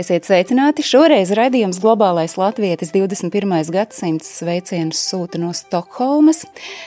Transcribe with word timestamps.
Esiet 0.00 0.24
sveicināti! 0.24 0.80
Šoreiz 0.86 1.28
raidījums 1.36 1.76
Globālais 1.82 2.38
Latvijas 2.40 2.92
21. 2.94 3.50
gadsimts 3.74 4.30
sveicienus 4.38 5.02
sūta 5.10 5.36
no 5.42 5.50
Stokholmas. 5.52 6.46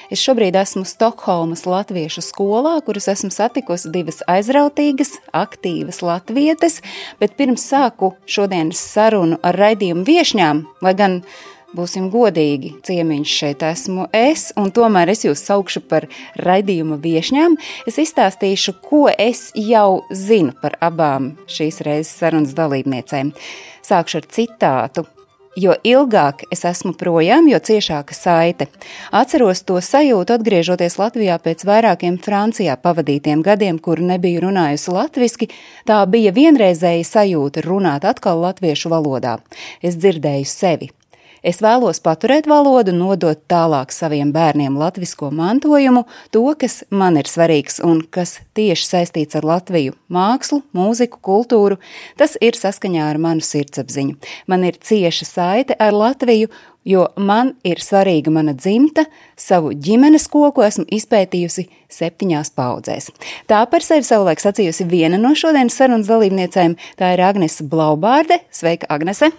Es 0.10 0.24
šobrīd 0.24 0.58
esmu 0.58 0.82
Stokholmas 0.90 1.68
Latviešu 1.70 2.24
skolā, 2.26 2.74
kuras 2.82 3.12
esmu 3.14 3.30
satikusi 3.30 3.92
divas 3.94 4.24
aizrautīgas, 4.26 5.14
aktīvas 5.30 6.02
latvietes, 6.02 6.80
bet 7.22 7.38
pirms 7.38 7.68
sāku 7.70 8.16
šodienas 8.26 8.82
sarunu 8.82 9.38
ar 9.46 9.62
raidījumu 9.62 10.08
viešņām, 10.10 10.66
lai 10.82 10.98
gan 10.98 11.22
Būsim 11.74 12.12
godīgi, 12.14 12.76
ciemiņš 12.86 13.32
šeit 13.40 13.64
esmu 13.66 14.06
es, 14.14 14.52
un 14.62 14.70
tomēr 14.70 15.10
es 15.10 15.24
jūs 15.26 15.42
saukšu 15.48 15.82
par 15.90 16.06
raidījuma 16.38 17.00
viesņām. 17.02 17.56
Es 17.90 17.98
izstāstīšu, 17.98 18.76
ko 18.86 19.08
es 19.10 19.48
jau 19.58 20.04
zinu 20.14 20.54
par 20.62 20.78
abām 20.86 21.32
šīs 21.50 21.82
reizes 21.88 22.14
sarunas 22.22 22.54
dalībniecēm. 22.60 23.34
Sākšu 23.90 24.22
ar 24.22 24.30
citātu. 24.38 25.08
Jo 25.58 25.74
ilgāk 25.86 26.48
es 26.54 26.64
esmu 26.66 26.96
projām, 26.98 27.46
jo 27.50 27.60
ciešāka 27.62 28.16
saite. 28.18 28.70
Atceros 29.14 29.62
to 29.66 29.78
sajūtu, 29.82 30.38
atgriežoties 30.38 30.98
Latvijā 31.02 31.38
pēc 31.42 31.66
vairākiem 31.70 32.18
Francijā 32.22 32.78
pavadītiem 32.82 33.42
gadiem, 33.46 33.78
kur 33.78 34.02
nebiju 34.02 34.48
runājusi 34.48 34.94
latviešu. 34.94 35.54
Tā 35.90 36.02
bija 36.10 36.34
vienreizēja 36.34 37.06
sajūta 37.06 37.66
runāt 37.66 38.06
atkal 38.06 38.42
latviešu 38.46 38.94
valodā. 38.94 39.40
Es 39.82 39.98
dzirdēju 39.98 40.50
sevi. 40.50 40.94
Es 41.44 41.58
vēlos 41.60 42.00
paturēt 42.00 42.46
valodu, 42.48 42.94
nodot 42.96 43.42
tālāk 43.52 43.92
saviem 43.92 44.30
bērniem 44.32 44.78
latviešu 44.80 45.28
mantojumu, 45.36 46.06
to, 46.32 46.46
kas 46.56 46.86
man 46.88 47.18
ir 47.20 47.28
svarīgs 47.28 47.82
un 47.84 48.00
kas 48.08 48.38
tieši 48.56 48.86
saistīts 48.88 49.36
ar 49.36 49.44
Latviju- 49.44 49.92
mākslu, 50.18 50.62
mūziku, 50.72 51.20
kultūru. 51.20 51.78
Tas 52.16 52.38
ir 52.40 52.54
saskaņā 52.54 53.10
ar 53.10 53.18
manu 53.18 53.42
sirdsapziņu. 53.42 54.16
Man 54.48 54.64
ir 54.64 54.80
cieša 54.80 55.26
saite 55.26 55.76
ar 55.80 55.92
Latviju, 55.92 56.48
jo 56.86 57.10
man 57.18 57.56
ir 57.66 57.76
svarīga 57.76 58.32
mana 58.32 58.54
dzimta, 58.54 59.06
savu 59.36 59.74
ģimenes 59.74 60.30
koku 60.30 60.62
esmu 60.62 60.86
izpētījusi 60.86 61.68
septiņās 61.90 62.52
paudzēs. 62.56 63.12
Tā 63.48 63.70
par 63.70 63.82
sevi 63.82 64.04
savulaik 64.04 64.40
sacījusi 64.40 64.88
viena 64.88 65.20
no 65.20 65.36
šodienas 65.36 65.76
sarunas 65.76 66.08
dalībniecēm- 66.08 66.78
tā 66.98 67.14
ir 67.14 67.20
Agnese 67.20 67.64
Blaubārde. 67.64 68.40
Sveika, 68.50 68.88
Agnese! 68.90 69.32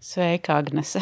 Sveika, 0.00 0.62
Agnese! 0.62 1.00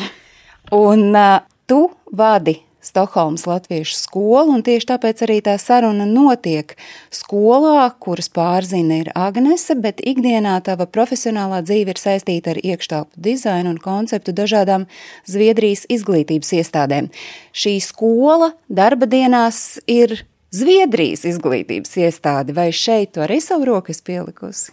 Un 0.74 1.14
uh, 1.16 1.40
tu 1.66 1.88
vadi 2.12 2.60
Stokholmas 2.80 3.44
Latviešu 3.46 3.92
skolu, 3.94 4.54
un 4.56 4.62
tieši 4.64 4.86
tāpēc 4.88 5.20
arī 5.26 5.36
tā 5.44 5.58
saruna 5.60 6.06
notiek 6.08 6.72
skolā, 7.12 7.90
kuras 8.00 8.30
pārzina 8.32 9.02
ir 9.02 9.10
Agnese, 9.12 9.76
bet 9.76 10.00
ikdienā 10.00 10.54
tava 10.64 10.86
profesionālā 10.88 11.60
dzīve 11.66 11.92
ir 11.92 12.00
saistīta 12.00 12.54
ar 12.54 12.62
iekštāpu 12.64 13.20
dizainu 13.20 13.74
un 13.74 13.78
konceptu 13.84 14.32
dažādām 14.32 14.88
Zviedrijas 15.28 15.84
izglītības 15.92 16.54
iestādēm. 16.56 17.12
Šī 17.52 17.76
skola 17.84 18.54
darba 18.72 19.04
dienās 19.04 19.76
ir 19.84 20.22
Zviedrijas 20.50 21.26
izglītības 21.28 21.98
iestāde, 22.00 22.56
vai 22.56 22.70
šeit 22.72 23.12
tu 23.14 23.20
arī 23.22 23.42
savu 23.44 23.68
roku 23.68 23.92
esi 23.92 24.06
pielikusi? 24.08 24.72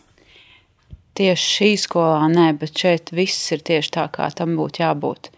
Tieši 1.18 1.50
šī 1.58 1.72
skolā 1.82 2.24
nē, 2.32 2.54
bet 2.62 2.78
šeit 2.78 3.12
viss 3.12 3.52
ir 3.52 3.66
tieši 3.68 3.98
tā, 4.00 4.08
kā 4.14 4.30
tam 4.32 4.56
būtu 4.56 4.86
jābūt. 4.86 5.34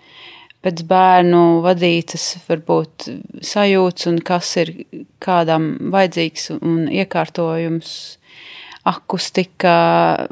Pēc 0.59 0.81
bērnu 0.89 1.61
vadītas 1.63 2.33
varbūt 2.49 3.07
sajūts 3.47 4.09
un 4.11 4.17
kas 4.27 4.49
ir 4.59 4.73
kādam 5.23 5.71
vajadzīgs 5.93 6.49
un 6.57 6.81
iekārtojums, 6.91 7.93
akustika, 8.89 9.73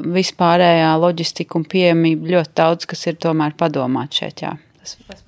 vispārējā 0.04 0.92
loģistika 1.00 1.58
un 1.58 1.64
pieejamība 1.68 2.32
ļoti 2.34 2.56
daudz, 2.60 2.88
kas 2.90 3.06
ir 3.08 3.16
tomēr 3.20 3.56
padomāt 3.56 4.20
šeit, 4.20 4.44
jā. 4.44 4.54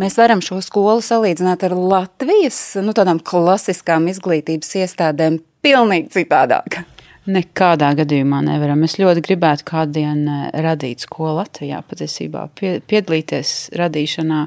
Mēs 0.00 0.16
varam 0.16 0.40
šo 0.44 0.60
skolu 0.64 1.02
salīdzināt 1.04 1.64
ar 1.68 1.74
Latvijas, 1.76 2.60
nu 2.80 2.94
tādām 2.96 3.20
klasiskām 3.24 4.08
izglītības 4.12 4.72
iestādēm 4.82 5.40
pilnīgi 5.64 6.12
citādāk. 6.16 6.82
Nekādā 7.30 7.90
gadījumā 7.98 8.40
nevaram. 8.46 8.80
Es 8.86 8.96
ļoti 8.98 9.22
gribētu 9.26 9.66
kādien 9.68 10.22
radīt 10.64 11.04
skolu 11.04 11.36
Latvijā, 11.42 11.82
patiesībā 11.88 12.46
pie, 12.56 12.78
piedalīties 12.88 13.74
radīšanā 13.76 14.46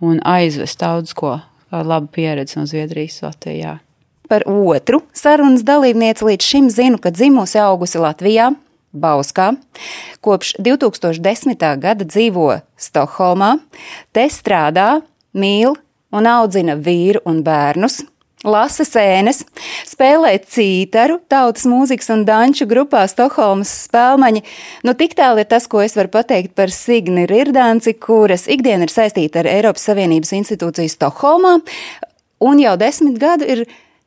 un 0.00 0.20
aizvest 0.24 0.80
daudz 0.80 1.14
ko 1.16 1.38
labu 1.70 2.08
pieredzi 2.12 2.58
no 2.58 2.66
Zviedrijas 2.66 3.22
Latvijā. 3.24 3.78
Par 4.26 4.42
otru 4.50 5.02
sarunas 5.14 5.62
dalībnieci 5.66 6.24
līdz 6.26 6.46
šim 6.46 6.70
zinu, 6.70 6.98
ka 6.98 7.12
dzimusi 7.14 7.60
augusi 7.62 8.00
Latvijā, 8.02 8.50
Bauskā. 8.96 9.52
Kopš 10.24 10.56
2010. 10.58 11.62
gada 11.78 12.04
dzīvo 12.04 12.60
Stokholmā, 12.80 13.56
te 14.12 14.26
strādā, 14.32 15.02
mīl 15.36 15.76
un 16.10 16.28
audzina 16.30 16.74
vīru 16.74 17.22
un 17.28 17.42
bērnus. 17.46 18.00
Lasa 18.44 18.84
sēnes, 18.84 19.38
spēlē 19.88 20.34
cītaru, 20.44 21.22
tautas 21.32 21.64
mūzikas 21.64 22.10
un 22.12 22.26
danču 22.28 22.66
grupā 22.68 23.06
Stokholmas 23.08 23.70
spēlmaņi. 23.86 24.42
Nu, 24.84 24.92
tik 24.92 25.14
tālu 25.16 25.40
ir 25.40 25.48
tas, 25.48 25.64
ko 25.64 25.80
es 25.80 25.96
varu 25.96 26.12
pateikt 26.12 26.52
par 26.58 26.68
Signi 26.74 27.24
Rirdānci, 27.30 27.94
kuras 27.96 28.44
ikdiena 28.52 28.84
ir 28.84 28.92
saistīta 28.92 29.40
ar 29.40 29.48
Eiropas 29.54 29.88
Savienības 29.88 30.34
institūciju 30.36 30.92
Stokholmā, 30.92 31.54
un 32.44 32.60
jau 32.60 32.76
desmit 32.76 33.16
gadu 33.22 33.48
ir 33.48 33.64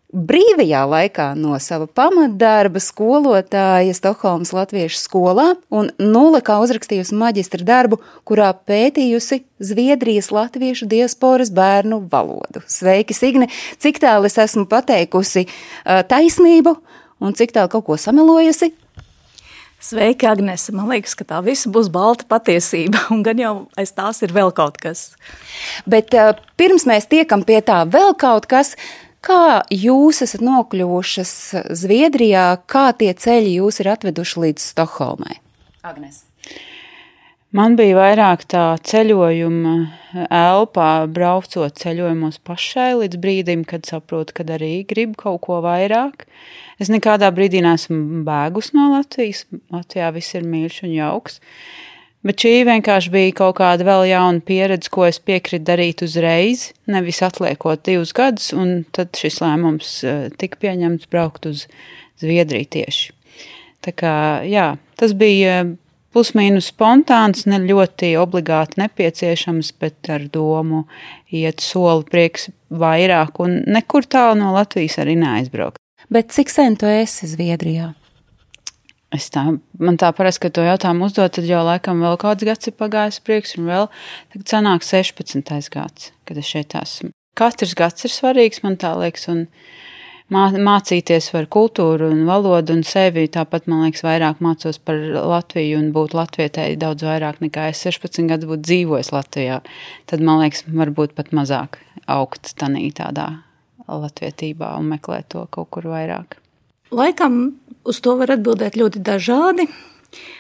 brīvajā 0.10 0.82
laikā 0.90 1.26
no 1.38 1.54
sava 1.62 1.86
pamatdarba 1.86 2.82
skolotāja 2.82 3.94
Stokholmas 3.94 4.52
Latviešu 4.56 4.98
skolā 4.98 5.52
un 5.70 5.92
nulle 6.02 6.42
kā 6.46 6.58
uzrakstījusi 6.64 7.18
maģistra 7.18 7.66
darbu, 7.68 8.00
kurā 8.26 8.50
pētījusi 8.54 9.44
Zviedrijas 9.62 10.32
latviešu 10.34 10.88
diasporas 10.90 11.52
bērnu 11.54 12.02
valodu. 12.10 12.64
Sveiki, 12.66 13.14
Signe! 13.14 13.50
Cik 13.78 14.00
tālu 14.02 14.30
es 14.30 14.40
esmu 14.42 14.66
pateikusi 14.72 15.46
taisnību 15.86 16.74
un 17.22 17.36
cik 17.38 17.54
tālu 17.58 17.70
kaut 17.76 17.86
ko 17.90 17.98
samelojusi? 18.00 18.72
Sveiki, 19.80 20.26
Agnese. 20.28 20.74
Man 20.76 20.90
liekas, 20.92 21.14
ka 21.16 21.24
tā 21.28 21.38
visa 21.46 21.70
būs 21.72 21.88
balta 21.94 22.26
patiesība, 22.28 23.06
un 23.14 23.22
gan 23.24 23.40
jau 23.40 23.54
aiz 23.80 23.94
tās 23.96 24.24
ir 24.26 24.34
vēl 24.36 24.50
kaut 24.56 24.76
kas. 24.82 25.14
Bet 25.88 26.18
pirms 26.60 26.88
mēs 26.90 27.08
tiekam 27.12 27.46
pie 27.48 27.62
tā 27.64 27.86
vēl 27.88 28.12
kaut 28.20 28.50
kas, 28.50 28.74
Kā 29.26 29.66
jūs 29.74 30.22
esat 30.24 30.44
nokļuvušas 30.46 31.32
Zviedrijā, 31.76 32.46
kā 32.72 32.88
tie 32.96 33.12
ceļi 33.12 33.58
jūs 33.58 33.82
ir 33.84 33.92
atveduši 33.92 34.46
līdz 34.46 34.68
Stokholmai? 34.72 35.42
Agnes. 35.84 36.24
Man 37.50 37.74
bija 37.74 37.96
vairāk 37.98 38.44
tā 38.54 38.64
ceļojuma 38.86 39.74
elpā, 40.30 40.90
braucot 41.10 41.80
ceļojumos 41.82 42.38
pašai 42.46 42.92
līdz 43.00 43.18
brīdim, 43.20 43.64
kad 43.66 43.90
saprotu, 43.90 44.36
ka 44.38 44.46
arī 44.56 44.86
gribu 44.88 45.18
kaut 45.18 45.42
ko 45.48 45.58
vairāk. 45.66 46.28
Es 46.80 46.94
nekādā 46.94 47.32
brīdī 47.34 47.64
neesmu 47.66 48.22
bēgus 48.28 48.70
no 48.78 48.92
Latvijas. 48.94 49.48
Latvijā 49.74 50.12
viss 50.14 50.38
ir 50.38 50.46
mīļš 50.46 50.84
un 50.86 50.94
jauks. 50.94 51.42
Bet 52.28 52.44
šī 52.44 52.66
vienkārši 52.68 53.12
bija 53.14 53.36
kaut 53.38 53.56
kāda 53.62 53.86
vēl 53.88 54.10
jauna 54.10 54.44
pieredze, 54.44 54.92
ko 54.92 55.06
es 55.08 55.22
piekritu 55.24 55.64
darīt 55.70 56.04
uzreiz, 56.04 56.66
nevis 56.92 57.22
atliekot 57.24 57.86
divus 57.88 58.12
gadus, 58.16 58.50
un 58.52 58.82
tad 58.96 59.16
šis 59.16 59.40
lēmums 59.40 59.94
tika 60.42 60.60
pieņemts 60.60 61.08
braukt 61.12 61.48
uz 61.48 61.70
Zviedriju 62.20 62.68
tieši. 62.76 63.14
Tā 63.88 63.94
kā, 63.96 64.16
jā, 64.44 64.74
tas 65.00 65.14
bija 65.16 65.62
plus-mínus 66.12 66.68
spontāns, 66.74 67.46
ne 67.48 67.62
ļoti 67.64 68.12
obligāti 68.20 68.82
nepieciešams, 68.82 69.72
bet 69.80 70.10
ar 70.12 70.26
domu 70.34 70.84
iet 71.32 71.64
soli 71.64 72.04
prieks 72.10 72.50
vairāk 72.68 73.40
un 73.44 73.62
nekur 73.70 74.10
tālu 74.10 74.42
no 74.42 74.52
Latvijas 74.58 75.00
arī 75.00 75.16
neaizbraukt. 75.22 75.80
Bet 76.12 76.34
cik 76.36 76.52
sen 76.52 76.76
tu 76.80 76.90
esi 76.90 77.30
Zviedrijā? 77.30 77.94
Es 79.16 79.32
tā, 79.34 79.42
man 79.82 79.98
tā 79.98 80.12
parasti, 80.14 80.44
ka 80.44 80.54
to 80.54 80.64
jautājumu 80.68 81.08
uzdot, 81.08 81.34
tad 81.34 81.48
jau 81.50 81.64
laikam 81.66 82.04
vēl 82.06 82.18
kāds 82.22 82.46
gads 82.46 82.70
ir 82.70 82.76
pagājis 82.78 83.22
priekš, 83.26 83.56
un 83.58 83.70
vēl 83.72 83.88
tagad 84.36 84.52
sanāk 84.54 84.86
16. 84.86 85.50
gads, 85.74 86.12
kad 86.30 86.38
es 86.38 86.50
šeit 86.50 86.76
esmu. 86.78 87.10
Katrs 87.40 87.74
gads 87.78 88.06
ir 88.06 88.14
svarīgs, 88.14 88.62
man 88.62 88.78
tā 88.78 88.92
liekas, 89.00 89.26
un 89.32 89.48
mācīties 90.30 91.32
par 91.34 91.48
kultūru 91.50 92.12
un 92.14 92.26
valodu 92.28 92.76
un 92.76 92.84
sevi. 92.86 93.26
Tāpat, 93.34 93.66
man 93.72 93.88
liekas, 93.88 94.04
vairāk 94.06 94.44
mācos 94.46 94.78
par 94.78 95.00
Latviju 95.00 95.80
un 95.80 95.92
būt 95.96 96.14
latvietēji 96.14 96.78
daudz 96.78 97.08
vairāk 97.08 97.42
nekā 97.42 97.70
es 97.72 97.82
16 97.88 98.30
gadus 98.30 98.50
būtu 98.52 98.68
dzīvojis 98.70 99.14
Latvijā. 99.16 99.62
Tad, 100.06 100.22
man 100.22 100.44
liekas, 100.44 100.68
varbūt 100.70 101.18
pat 101.18 101.34
mazāk 101.34 101.80
augt 102.06 102.54
tādā 102.60 103.30
latvietībā 103.90 104.76
un 104.78 104.94
meklēt 104.94 105.32
to 105.34 105.48
kaut 105.50 105.72
kur 105.74 105.90
vairāk. 105.90 106.39
Laikam 106.92 107.60
uz 107.86 108.00
to 108.02 108.16
var 108.18 108.34
atbildēt 108.34 108.78
ļoti 108.80 109.02
dažādi. 109.06 109.68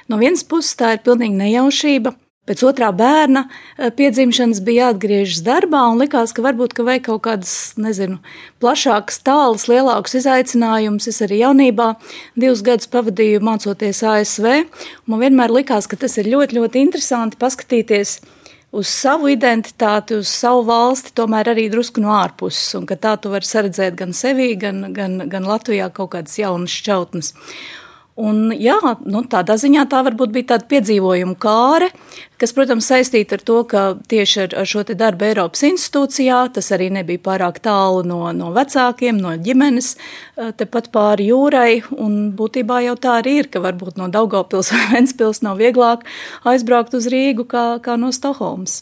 No 0.09 0.17
vienas 0.17 0.41
puses 0.47 0.73
tā 0.77 0.95
ir 0.95 1.05
pilnīga 1.05 1.43
nejaušība. 1.43 2.15
Pēc 2.49 2.63
otrā 2.65 2.87
bērna 2.97 3.43
eh, 3.45 3.91
piedzimšanas 3.93 4.63
bija 4.65 4.87
jāatgriežas 4.87 5.43
darbā, 5.45 5.83
un 5.91 5.99
likās, 6.01 6.33
ka 6.33 6.41
varbūt 6.41 6.73
ka 6.73 6.85
vajag 6.87 7.03
kaut 7.05 7.21
kādas, 7.27 7.53
nezinu, 7.77 8.17
plašākas, 8.63 9.19
tālas, 9.21 9.67
lielākas 9.69 10.17
izaicinājumus. 10.17 11.11
Es 11.11 11.21
arī 11.21 11.43
jaunībā 11.43 11.91
divus 12.33 12.63
gadus 12.65 12.89
pavadīju 12.89 13.43
mācoties 13.45 14.01
ASV. 14.01 14.49
Man 15.05 15.21
vienmēr 15.21 15.53
likās, 15.53 15.85
ka 15.85 15.99
tas 16.01 16.17
ir 16.17 16.31
ļoti, 16.33 16.57
ļoti 16.57 16.81
interesanti 16.87 17.37
paskatīties 17.37 18.17
uz 18.71 18.87
savu 18.91 19.29
identitāti, 19.31 20.19
uz 20.19 20.29
savu 20.29 20.63
valsti, 20.67 21.13
tomēr 21.17 21.53
arī 21.53 21.67
drusku 21.73 22.03
no 22.03 22.13
ārpuses, 22.17 22.71
un 22.77 22.87
tā 22.89 23.15
tu 23.21 23.33
vari 23.33 23.47
saredzēt 23.47 23.97
gan 23.99 24.13
sevī, 24.13 24.51
gan, 24.59 24.91
gan, 24.93 25.23
gan 25.31 25.47
Latvijā 25.49 25.89
kaut 25.93 26.13
kādas 26.15 26.37
jaunas 26.39 26.75
šķautnes. 26.81 27.33
Un, 28.19 28.49
jā, 28.51 28.75
nu, 29.07 29.21
tādā 29.31 29.55
ziņā 29.59 29.85
tā 29.87 30.01
varbūt 30.03 30.33
bija 30.35 30.47
tāda 30.51 30.65
piedzīvojuma 30.67 31.37
kāre, 31.39 31.87
kas, 32.41 32.51
protams, 32.55 32.89
saistīta 32.91 33.37
ar 33.37 33.43
to, 33.47 33.59
ka 33.69 33.83
tieši 34.11 34.41
ar, 34.43 34.55
ar 34.59 34.67
šo 34.67 34.83
darbu 34.89 35.29
Eiropas 35.29 35.63
institūcijā 35.69 36.39
tas 36.57 36.67
arī 36.75 36.89
nebija 36.97 37.21
pārāk 37.29 37.61
tālu 37.63 38.01
no, 38.03 38.19
no 38.35 38.49
vecākiem, 38.55 39.21
no 39.23 39.31
ģimenes, 39.39 39.93
tepat 40.59 40.89
pāri 40.91 41.29
jūrai. 41.29 41.79
Un 41.95 42.33
būtībā 42.35 42.81
jau 42.89 42.97
tā 42.99 43.15
arī 43.21 43.37
ir, 43.45 43.49
ka 43.53 43.63
varbūt 43.63 44.01
no 44.01 44.09
Daugopils 44.11 44.73
vai 44.75 44.83
Ventspils 44.97 45.39
nav 45.45 45.63
vieglāk 45.63 46.03
aizbraukt 46.43 46.99
uz 46.99 47.07
Rīgu 47.07 47.47
kā, 47.47 47.65
kā 47.85 47.95
no 47.95 48.11
Stokholmas. 48.11 48.81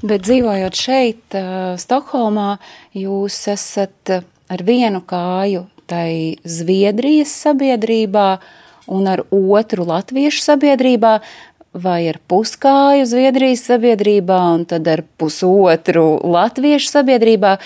Bet 0.00 0.24
dzīvojot 0.24 0.80
šeit, 0.80 1.36
Stokholmā, 1.84 2.56
jūs 2.96 3.42
esat 3.52 4.16
ar 4.48 4.64
vienu 4.64 5.04
kāju 5.04 5.66
tai 5.90 6.36
Zviedrijas 6.44 7.32
sabiedrībā 7.44 8.28
un 8.92 9.08
ar 9.08 9.24
otru 9.32 9.86
latviešu 9.88 10.42
sabiedrībā, 10.44 11.18
vai 11.74 12.00
ar 12.10 12.20
puskāju 12.30 13.06
Zviedrijas 13.08 13.64
sabiedrībā 13.70 14.38
un 14.54 14.66
tad 14.70 14.88
ar 14.90 15.02
pusotru 15.18 16.20
latviešu 16.22 16.92
sabiedrībā. 16.92 17.56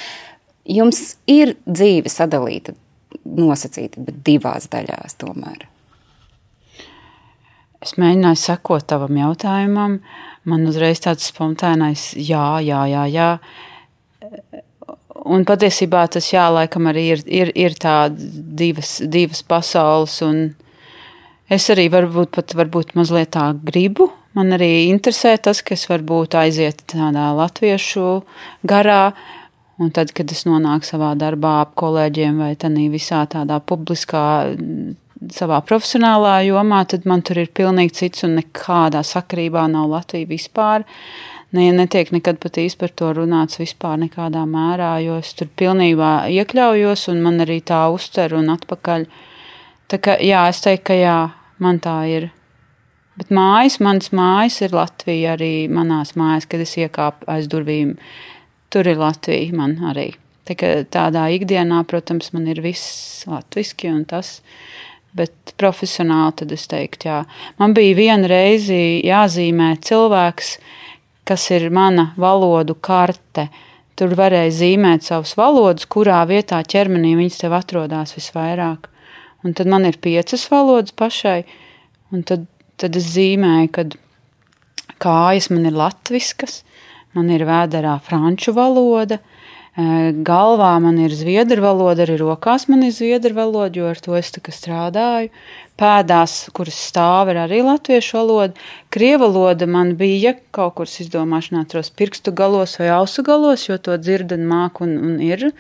Jums 0.69 1.17
ir 1.29 1.57
dzīve 1.65 2.13
sadalīta, 2.13 2.75
nosacīta, 3.25 4.01
bet 4.05 4.23
divās 4.25 4.69
daļās 4.73 5.17
tomēr. 5.21 5.67
Es 7.85 7.95
mēģināju 8.01 8.41
sekot 8.43 8.89
tavam 8.91 9.17
jautājumam. 9.17 10.01
Man 10.49 10.67
uzreiz 10.67 11.01
tāds 11.05 11.29
spontānais, 11.31 12.11
jā, 12.17 12.59
jā, 12.65 12.83
jā, 12.91 13.05
jā 13.13 13.29
un 15.29 15.45
patiesībā 15.49 16.07
tas 16.13 16.31
jā, 16.33 16.47
laikam 16.53 16.89
arī 16.91 17.05
ir, 17.15 17.25
ir, 17.27 17.53
ir 17.57 17.77
tādas 17.81 18.39
divas, 18.59 18.99
divas 19.05 19.43
pasaules. 19.47 20.19
Es 21.49 21.69
arī 21.73 21.89
varbūt 21.93 22.35
pat 22.37 22.55
varbūt 22.59 22.95
mazliet 22.99 23.33
tā 23.37 23.51
gribu. 23.65 24.11
Man 24.37 24.53
arī 24.55 24.89
interesē 24.91 25.37
tas, 25.41 25.63
ka 25.65 25.75
es 25.75 25.87
varbūt 25.89 26.37
aiziet 26.39 26.85
tādā 26.93 27.31
latviešu 27.39 28.23
garā. 28.69 29.13
Un 29.79 29.93
tad, 29.95 30.11
kad 30.11 30.31
es 30.35 30.43
nonāku 30.43 30.87
savā 30.89 31.13
darbā 31.15 31.61
ap 31.63 31.77
kolēģiem 31.79 32.41
vai 32.43 32.53
tādā 32.59 32.83
visā 32.91 33.23
tādā 33.31 33.61
publiskā, 33.63 34.25
savā 35.35 35.61
profesionālā 35.67 36.41
jomā, 36.49 36.83
tad 36.91 37.07
man 37.07 37.23
tur 37.23 37.39
ir 37.45 37.53
pilnīgi 37.55 37.95
cits 38.01 38.27
un 38.27 38.41
nekādā 38.41 39.05
sakarībā 39.07 39.69
nav 39.71 39.87
Latvija 39.95 40.27
vispār. 40.31 40.83
Uh, 40.83 41.38
ne, 41.57 41.69
netiek 41.73 42.13
nekad 42.15 42.41
pat 42.43 42.59
īsti 42.61 42.81
par 42.81 42.95
to 43.01 43.13
runāts 43.17 43.61
vispār 43.61 43.99
nekādā 44.05 44.45
mērā, 44.49 44.95
jo 45.05 45.19
es 45.23 45.33
tur 45.39 45.51
pilnībā 45.61 46.29
iekļaujos 46.35 47.09
un 47.13 47.23
man 47.25 47.45
arī 47.45 47.61
tā 47.65 47.85
uztver 47.95 48.37
un 48.39 48.53
atpakaļ. 48.55 49.07
Tā 49.89 50.01
kā, 50.05 50.19
jā, 50.21 50.45
es 50.53 50.61
teiktu, 50.65 50.85
ka 50.91 50.99
jā, 50.99 51.19
man 51.65 51.81
tā 51.85 51.99
ir. 52.11 52.31
Bet 53.19 53.33
mājas, 53.35 53.81
mans 53.83 54.13
mājas 54.15 54.61
ir 54.63 54.77
Latvija 54.77 55.35
arī 55.35 55.53
manās 55.73 56.15
mājas, 56.19 56.47
kad 56.47 56.63
es 56.63 56.77
iekāpu 56.79 57.27
aiz 57.33 57.49
durvīm. 57.51 57.97
Tur 58.71 58.87
ir 58.87 59.01
Latvija 59.01 59.57
man 59.57 59.79
arī. 59.91 60.13
Tā 60.49 60.55
kā 60.57 60.69
tādā 60.89 61.27
ikdienā, 61.35 61.83
protams, 61.89 62.31
man 62.33 62.47
ir 62.49 62.63
viss 62.65 63.27
latviski 63.29 63.91
un 63.93 64.05
tas, 64.09 64.39
bet 65.17 65.53
profesionāli 65.61 66.37
tad 66.41 66.55
es 66.55 66.65
teiktu, 66.71 67.09
jā. 67.11 67.19
Man 67.61 67.75
bija 67.77 67.97
viena 67.99 68.31
reizi 68.31 69.01
jāzīmē 69.05 69.75
cilvēks, 69.85 70.55
kas 71.29 71.51
ir 71.53 71.69
mana 71.75 72.13
valodu 72.17 72.77
karte. 72.81 73.49
Tur 73.99 74.15
varēja 74.17 74.53
zīmēt 74.55 75.05
savus 75.05 75.35
valodus, 75.37 75.89
kurā 75.91 76.21
vietā 76.31 76.61
ķermenī 76.63 77.17
viņas 77.19 77.41
tev 77.41 77.57
atrodas 77.59 78.15
visvairāk. 78.17 78.87
Un 79.45 79.55
tad 79.59 79.71
man 79.71 79.87
ir 79.87 79.99
piecas 80.03 80.47
valodas 80.51 80.95
pašai, 80.99 81.43
un 82.15 82.23
tad, 82.27 82.47
tad 82.79 82.97
es 82.99 83.11
zīmēju, 83.15 83.73
ka 83.75 83.85
kājas 85.03 85.51
man 85.53 85.67
ir 85.69 85.77
latviskas, 85.79 86.63
man 87.15 87.31
ir 87.35 87.45
vēderā 87.49 87.97
franču 88.07 88.55
valoda, 88.57 89.21
galvā 89.79 90.73
man 90.83 90.97
ir 90.99 91.13
zviedru 91.15 91.63
valoda, 91.63 92.03
arī 92.03 92.17
rokās 92.19 92.65
man 92.67 92.83
ir 92.83 92.91
zviedru 92.97 93.37
valoda, 93.37 93.79
jo 93.79 93.87
ar 93.87 94.01
to 94.03 94.17
es 94.19 94.33
strādāju 94.33 95.31
pēdās, 95.79 96.49
kuras 96.51 96.79
stāv 96.89 97.31
ir 97.31 97.39
arī 97.45 97.61
latviešu 97.63 98.17
valoda. 98.19 98.55
Krieva 98.91 99.29
valoda 99.29 99.69
man 99.71 99.95
bija 100.01 100.35
kaut 100.51 100.75
kur 100.81 100.91
izdomāšanā, 100.91 101.63
atros 101.63 101.93
pirkstu 101.95 102.35
galos 102.35 102.75
vai 102.81 102.91
ausu 102.97 103.23
galos, 103.23 103.69
jo 103.69 103.79
to 103.79 103.95
dzird 103.97 104.35
un 104.35 104.49
māk 104.51 104.83
un, 104.83 104.97
un 104.99 105.23
ir. 105.23 105.53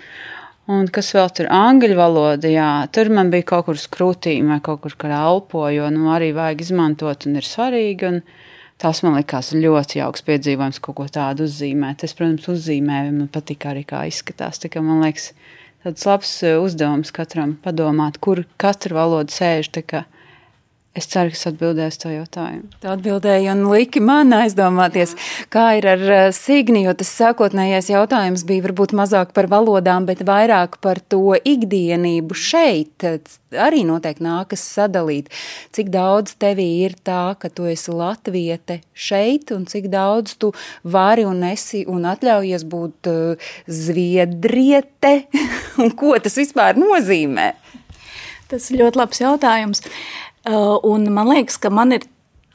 Un 0.69 0.91
kas 0.93 1.15
vēl 1.17 1.31
tur 1.33 1.47
angļu 1.55 1.95
valoda, 1.97 2.51
jā, 2.51 2.89
tur 2.93 3.09
man 3.15 3.31
bija 3.33 3.47
kaut 3.55 3.71
kur 3.71 3.79
skrūtīm 3.81 4.51
vai 4.53 4.59
kaut 4.61 4.83
kur 4.83 4.99
kā 4.99 5.09
elpo, 5.15 5.63
jo 5.73 5.87
nu, 5.95 6.11
arī 6.13 6.35
vajag 6.37 6.67
izmantot 6.67 7.25
un 7.31 7.39
ir 7.39 7.47
svarīgi. 7.47 8.11
Un 8.11 8.19
tas 8.83 9.03
man 9.05 9.19
likās 9.19 9.53
ļoti 9.55 10.01
jauks 10.01 10.25
piedzīvojums, 10.27 10.81
kaut 10.85 10.99
ko 11.01 11.07
tādu 11.13 11.47
uzzīmēt. 11.49 12.05
Es, 12.07 12.15
protams, 12.19 12.49
uzzīmēju, 12.53 13.15
man 13.21 13.31
patīk 13.35 13.67
arī 13.69 13.85
kā 13.89 14.05
izskatās. 14.11 14.61
Tā 14.63 14.71
kā 14.73 14.83
man 14.85 15.03
liekas, 15.05 15.33
tāds 15.85 16.07
labs 16.09 16.35
eh, 16.47 16.59
uzdevums 16.63 17.13
katram 17.15 17.57
padomāt, 17.65 18.21
kur 18.23 18.45
katra 18.61 19.01
valoda 19.01 19.35
sēž. 19.35 19.73
Es 20.99 21.07
ceru, 21.07 21.31
ka 21.31 21.39
es 21.39 21.47
atbildēju 21.47 21.97
to 22.03 22.11
jautājumu. 22.11 22.69
Tā 22.83 22.95
atbildēja 22.97 23.53
un 23.55 23.61
lika 23.71 24.01
man 24.03 24.35
aizdomāties, 24.35 25.13
kā 25.53 25.69
ir 25.79 25.87
ar 25.93 26.01
eh, 26.11 26.23
Signi, 26.35 26.83
jo 26.89 26.95
tas 26.99 27.13
sākotnējais 27.21 27.93
jautājums 27.93 28.43
bija 28.49 28.65
varbūt 28.67 28.97
mazāk 28.99 29.31
par 29.37 29.47
valodām, 29.53 30.09
bet 30.09 30.25
vairāk 30.27 30.81
par 30.83 30.99
to 31.13 31.37
ikdienību 31.39 32.35
šeit. 32.35 33.07
Arī 33.55 33.85
noteikti 33.87 34.27
nākas 34.27 34.65
sadalīt, 34.75 35.31
cik 35.77 35.93
daudz 35.95 36.35
tevī 36.43 36.67
ir 36.89 36.99
tā, 37.07 37.37
ka 37.39 37.53
tu 37.53 37.69
esi 37.71 37.95
latviete 37.95 38.81
šeit, 38.99 39.55
un 39.55 39.69
cik 39.71 39.87
daudz 39.93 40.35
tu 40.43 40.51
vari 40.83 41.29
un 41.29 41.47
esi 41.53 41.85
un 41.87 42.11
atļaujies 42.11 42.67
būt 42.69 43.13
uh, 43.13 43.51
zviedriete, 43.71 45.15
un 45.85 45.95
ko 45.95 46.17
tas 46.19 46.43
vispār 46.43 46.81
nozīmē? 46.81 47.53
Tas 48.49 48.71
ir 48.73 48.81
ļoti 48.81 48.97
labs 48.97 49.21
jautājums. 49.21 49.85
Uh, 49.85 50.28
un 50.49 51.09
man 51.13 51.29
liekas, 51.29 51.59
ka 51.61 51.71
man 51.71 51.93
ir 51.97 52.07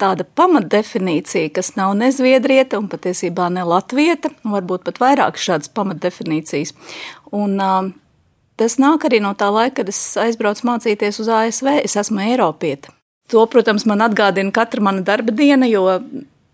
tāda 0.02 0.26
pamatdefinīcija, 0.38 1.52
kas 1.54 1.74
nav 1.78 1.94
ne 2.00 2.10
zviedrieta 2.12 2.80
un 2.82 2.90
patiesībā 2.92 3.50
ne 3.54 3.66
latvieta, 3.68 4.32
varbūt 4.44 4.86
pat 4.88 5.00
vairāk 5.04 5.40
šādas 5.40 5.72
pamatdefinīcijas. 5.78 6.74
Un, 7.32 7.56
uh, 7.62 7.92
tas 8.60 8.80
nāk 8.82 9.08
arī 9.08 9.22
no 9.24 9.34
tā 9.38 9.50
laika, 9.54 9.82
kad 9.82 9.94
es 9.94 10.02
aizbraucu 10.20 10.68
mācīties 10.70 11.22
uz 11.24 11.32
ASV. 11.32 11.70
Es 11.84 11.98
esmu 12.00 12.24
Eiropieta. 12.26 12.94
To, 13.32 13.46
protams, 13.48 13.86
man 13.90 14.04
atgādina 14.04 14.52
katra 14.54 14.84
mana 14.84 15.04
darba 15.06 15.32
diena, 15.32 15.70
jo 15.70 15.86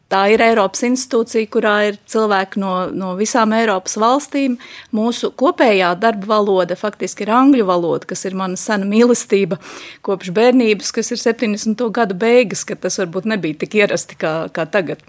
Tā 0.09 0.23
ir 0.33 0.41
Eiropas 0.41 0.81
institūcija, 0.87 1.45
kurā 1.53 1.73
ir 1.91 1.99
cilvēki 2.09 2.57
no, 2.61 2.71
no 2.89 3.11
visām 3.19 3.53
Eiropas 3.53 3.93
valstīm. 4.01 4.55
Mūsu 4.95 5.29
kopējā 5.37 5.91
darba 6.01 6.31
valoda 6.31 6.77
faktiski 6.79 7.27
ir 7.27 7.33
angļu 7.37 7.67
valoda, 7.69 8.09
kas 8.09 8.25
ir 8.25 8.37
mana 8.39 8.57
sena 8.57 8.89
mīlestība 8.89 9.59
kopš 10.05 10.33
bērnības, 10.33 10.89
kas 10.97 11.13
ir 11.13 11.21
70. 11.21 11.85
gadu 11.93 12.17
beigas, 12.17 12.65
kad 12.65 12.81
tas 12.81 12.97
varbūt 13.01 13.29
nebija 13.29 13.61
tik 13.61 13.77
ierasti 13.83 14.17
kā, 14.17 14.33
kā 14.55 14.65
tagad. 14.65 15.05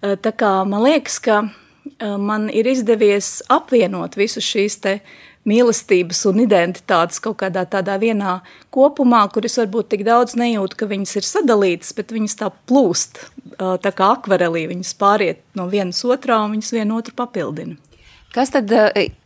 Tā 0.00 0.34
kā 0.38 0.52
man 0.68 0.86
liekas, 0.86 1.18
ka 1.26 1.42
man 2.00 2.46
ir 2.52 2.70
izdevies 2.70 3.40
apvienot 3.50 4.14
visus 4.18 4.46
šīs 4.46 4.78
te 4.84 5.00
mīlestības 5.46 6.24
un 6.30 6.42
identitātes 6.42 7.22
kaut 7.22 7.38
kādā 7.42 7.64
tādā 7.70 7.96
vienā 8.02 8.40
kopumā, 8.74 9.22
kuras 9.32 9.56
varbūt 9.62 9.92
tik 9.94 10.04
daudz 10.08 10.36
nejūt, 10.38 10.74
ka 10.76 10.90
viņas 10.90 11.16
ir 11.20 11.26
sadalītas, 11.28 11.94
bet 11.96 12.14
viņas 12.14 12.38
tā 12.42 12.50
plūst, 12.68 13.22
tā 13.56 13.92
kā 13.94 14.12
akvarelī, 14.18 14.66
viņas 14.74 14.94
pāriet 15.00 15.42
no 15.58 15.68
vienas 15.72 16.02
otrā 16.04 16.42
un 16.44 16.56
viņas 16.56 16.72
vienu 16.76 16.98
otru 16.98 17.16
papildina. 17.16 17.78
Kas 18.36 18.50
tad 18.52 18.68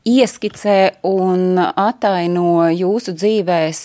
ieskicē 0.07 0.77
un 1.09 1.59
ataino 1.59 2.69
jūsu 2.71 3.17
dzīvēs 3.17 3.81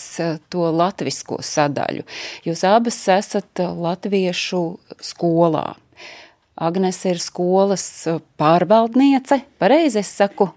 to 0.52 0.68
latvisko 0.70 1.40
sadaļu? 1.42 2.04
Jūs 2.46 2.62
abas 2.68 3.00
esat 3.10 3.64
latviešu 3.64 4.62
skolā. 5.02 5.72
Agnes 6.54 7.02
ir 7.10 7.18
skolas 7.20 7.88
pārvaldniece, 8.38 9.42
pareizi 9.58 10.04
es 10.04 10.14
saku? 10.14 10.52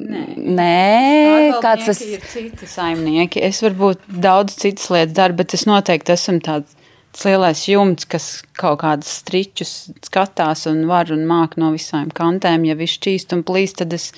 Nē, 0.00 1.60
kāds 1.62 1.86
tas 1.86 2.00
ir 2.02 2.22
citi 2.26 2.66
saimnieki. 2.66 3.42
Es 3.46 3.60
varbūt 3.62 4.02
daudz 4.22 4.56
citas 4.58 4.88
lietas 4.90 5.16
daru, 5.16 5.36
bet 5.38 5.54
es 5.54 5.66
noteikti 5.68 6.14
esmu 6.16 6.40
tāds. 6.44 6.76
Tas 7.10 7.26
lielais 7.26 7.60
jumts, 7.66 8.06
kas 8.06 8.26
kaut 8.54 8.84
kādus 8.84 9.10
striķus 9.24 9.70
skatās 10.06 10.68
un 10.70 10.84
var 10.86 11.10
un 11.10 11.24
māk 11.26 11.56
no 11.58 11.72
visām 11.74 12.12
kantēm, 12.14 12.68
ja 12.68 12.76
viņš 12.78 12.94
čīst 13.02 13.34
un 13.34 13.42
plīst, 13.46 13.80
tad 13.80 13.96
es, 13.96 14.12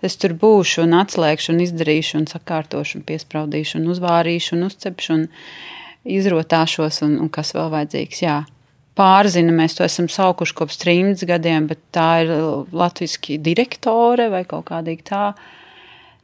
es 0.00 0.16
tur 0.16 0.32
būšu 0.32 0.86
un 0.86 0.96
atslēgšu 0.96 1.52
un 1.52 1.60
izdarīšu 1.66 2.22
un 2.22 2.24
sakārtošu 2.30 3.02
un 3.02 3.04
piespraudīšu 3.10 3.82
un 3.82 3.90
uzvārīšu 3.92 4.56
un 4.56 4.64
uzcepšu 4.70 5.18
un 5.18 5.26
izrotāšos 6.08 7.02
un, 7.04 7.18
un 7.20 7.28
kas 7.28 7.52
vēl 7.52 7.68
vajadzīgs. 7.76 8.24
Jā. 8.24 8.38
Pārzina, 8.98 9.54
mēs 9.54 9.76
to 9.78 9.86
esam 9.86 10.08
saukuši 10.10 10.56
kopš 10.58 10.80
30 10.82 11.28
gadiem, 11.28 11.68
bet 11.70 11.80
tā 11.94 12.08
ir 12.24 12.34
latviski 12.74 13.38
direktore 13.38 14.26
vai 14.32 14.42
kaut 14.48 14.66
kādīgi 14.72 15.06
tā. 15.06 15.22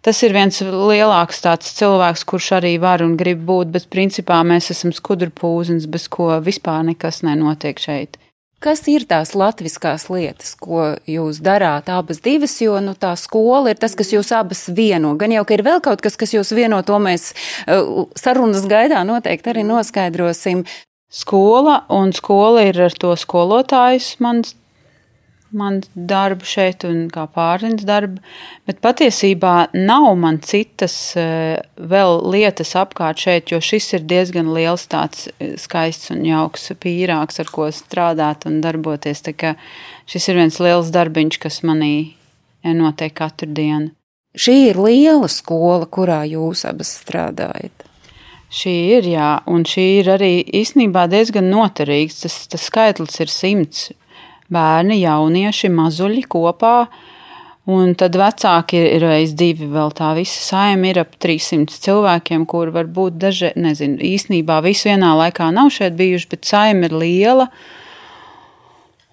Tas 0.04 0.18
ir 0.26 0.34
viens 0.36 0.58
lielāks 0.60 1.40
cilvēks, 1.78 2.26
kurš 2.28 2.50
arī 2.58 2.74
var 2.82 3.00
un 3.00 3.14
grib 3.16 3.46
būt, 3.46 3.70
bet 3.72 3.86
principā 3.88 4.42
mēs 4.44 4.68
esam 4.74 4.92
skudrpūzens, 4.92 5.86
bez 5.88 6.10
ko 6.12 6.34
vispār 6.44 6.82
nekas 6.90 7.22
nenotiek 7.24 7.80
šeit. 7.80 8.18
Kas 8.64 8.80
ir 8.88 9.02
tās 9.04 9.34
latviskās 9.36 10.06
lietas, 10.08 10.54
ko 10.56 10.94
jūs 11.08 11.42
darāt 11.44 11.90
abas 11.92 12.22
divas, 12.24 12.54
jo 12.64 12.78
nu, 12.80 12.94
tā 12.96 13.10
skola 13.20 13.74
ir 13.74 13.80
tas, 13.80 13.92
kas 13.96 14.12
jūs 14.14 14.30
abas 14.32 14.66
vieno. 14.72 15.10
Gan 15.20 15.34
jau, 15.34 15.42
ka 15.44 15.56
ir 15.56 15.64
vēl 15.66 15.82
kaut 15.84 16.00
kas, 16.04 16.16
kas 16.16 16.32
jūs 16.32 16.54
vieno, 16.56 16.78
to 16.86 16.96
mēs 17.02 17.34
uh, 17.68 18.06
sarunas 18.16 18.64
gaidā 18.70 19.02
noteikti 19.04 19.52
arī 19.52 19.66
noskaidrosim. 19.68 20.64
Skola 21.14 21.84
un 21.94 22.10
skola 22.12 22.64
ir 22.66 22.80
ar 22.88 22.94
to 22.98 23.12
skolotājs 23.14 24.16
mans 24.24 24.56
man 25.54 25.80
darbu 25.94 26.46
šeit 26.48 26.84
un 26.88 27.04
kā 27.12 27.28
pārziņas 27.30 27.86
darbu, 27.86 28.18
bet 28.66 28.80
patiesībā 28.82 29.54
nav 29.76 30.08
man 30.18 30.40
citas 30.42 30.96
eh, 31.20 31.60
vēl 31.78 32.18
lietas 32.34 32.74
apkārt 32.80 33.22
šeit, 33.22 33.52
jo 33.54 33.60
šis 33.62 33.92
ir 33.98 34.06
diezgan 34.10 34.50
liels 34.56 34.88
tāds 34.90 35.28
eh, 35.38 35.54
skaists 35.60 36.10
un 36.14 36.24
jauks 36.26 36.72
pīrāgs, 36.82 37.38
ar 37.38 37.52
ko 37.54 37.70
strādāt 37.70 38.48
un 38.50 38.58
darboties. 38.64 39.22
Tā 39.28 39.36
kā 39.38 39.54
šis 40.10 40.30
ir 40.32 40.42
viens 40.42 40.60
liels 40.66 40.90
darbiņš, 40.94 41.40
kas 41.46 41.62
manī 41.66 41.94
notiek 42.64 43.14
katru 43.14 43.52
dienu. 43.54 43.92
Šī 44.34 44.54
ir 44.72 44.80
liela 44.82 45.30
skola, 45.30 45.86
kurā 45.86 46.24
jūs 46.26 46.64
abas 46.66 46.96
strādājat. 46.98 47.83
Šī 48.54 48.74
ir, 48.98 49.08
jā, 49.10 49.30
un 49.50 49.64
šī 49.66 49.84
ir 49.98 50.12
arī 50.14 50.32
īstenībā 50.60 51.08
diezgan 51.10 51.48
noturīgs. 51.50 52.20
Tas, 52.22 52.36
tas 52.52 52.68
skaitlis 52.70 53.18
ir 53.24 53.32
simts 53.32 53.88
bērni, 54.52 55.00
jaunieši, 55.02 55.72
mazuļi 55.74 56.22
kopā. 56.30 56.76
Un 57.74 57.94
tad 57.96 58.14
vecāki 58.20 58.76
ir 58.92 59.02
reiz 59.06 59.32
divi, 59.34 59.66
vēl 59.72 59.94
tā 59.96 60.10
visa 60.18 60.42
saima 60.44 60.90
ir 60.90 61.00
ap 61.00 61.14
300 61.16 61.78
cilvēkiem, 61.86 62.44
kur 62.46 62.68
varbūt 62.74 63.16
daži, 63.22 63.54
nezinu, 63.56 63.96
īsnībā 64.04 64.60
visi 64.66 64.90
vienā 64.90 65.14
laikā 65.22 65.48
nav 65.56 65.72
šeit 65.72 65.96
bijuši, 65.96 66.28
bet 66.34 66.50
saima 66.50 66.90
ir 66.90 66.98
liela. 67.00 67.48
Uh, 67.48 67.83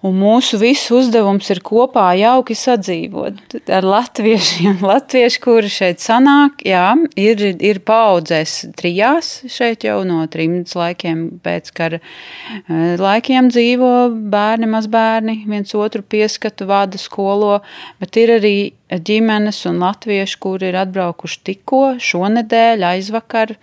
Un 0.02 0.16
mūsu 0.18 0.58
visu 0.58 0.96
uzdevums 0.98 1.46
ir 1.54 1.60
kopā 1.62 2.08
jauki 2.18 2.56
sadzīvot 2.58 3.54
ar 3.70 3.86
latviešiem. 3.86 4.80
Latvieši, 4.90 5.38
kuri 5.44 5.70
šeit 5.70 6.02
sanāk, 6.02 6.64
jā, 6.66 6.88
ir, 7.14 7.44
ir 7.62 7.78
paudzēs 7.86 8.56
trijās 8.78 9.30
šeit 9.46 9.86
jau 9.86 10.00
no 10.08 10.24
trimdas 10.32 10.74
laikiem 10.74 11.22
pēc 11.44 11.70
kara 11.76 12.02
eh, 12.02 12.98
laikiem 12.98 13.52
dzīvo 13.54 13.92
bērni, 14.32 14.66
mazbērni, 14.74 15.36
viens 15.46 15.70
otru 15.78 16.02
pieskatu 16.02 16.66
vada 16.66 16.98
skolo, 16.98 17.60
bet 18.02 18.18
ir 18.18 18.36
arī 18.40 18.56
ģimenes 18.90 19.62
un 19.70 19.78
latvieši, 19.86 20.40
kuri 20.42 20.72
ir 20.72 20.82
atbraukuši 20.82 21.44
tikko 21.46 21.84
šonedēļ, 22.02 22.88
aizvakar 22.90 23.54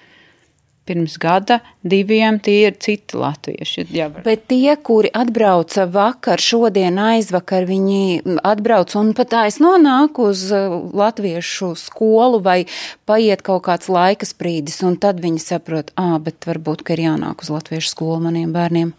pirms 0.89 1.17
gada, 1.21 1.59
diviem 1.85 2.39
tie 2.41 2.57
ir 2.67 2.77
citi 2.81 3.17
latvieši. 3.19 3.85
Jāvar. 3.93 4.25
Bet 4.25 4.47
tie, 4.49 4.73
kuri 4.75 5.11
atbrauca 5.13 5.85
vakar, 5.93 6.41
šodien, 6.41 6.97
aizvakar, 6.99 7.67
viņi 7.69 8.39
atbrauc 8.47 8.95
un 8.99 9.13
pat 9.17 9.37
aiz 9.43 9.59
nonāk 9.63 10.19
uz 10.23 10.47
uh, 10.49 10.79
latviešu 10.97 11.75
skolu 11.79 12.41
vai 12.45 12.63
paiet 13.09 13.45
kaut 13.45 13.67
kāds 13.69 13.91
laika 13.93 14.27
sprīdis, 14.27 14.81
un 14.87 14.97
tad 15.01 15.21
viņi 15.21 15.43
saprot, 15.43 15.93
ā, 15.99 16.17
bet 16.23 16.49
varbūt, 16.49 16.83
ka 16.85 16.97
ir 16.97 17.05
jānāk 17.09 17.45
uz 17.45 17.53
latviešu 17.53 17.93
skolu 17.93 18.23
maniem 18.25 18.55
bērniem. 18.55 18.95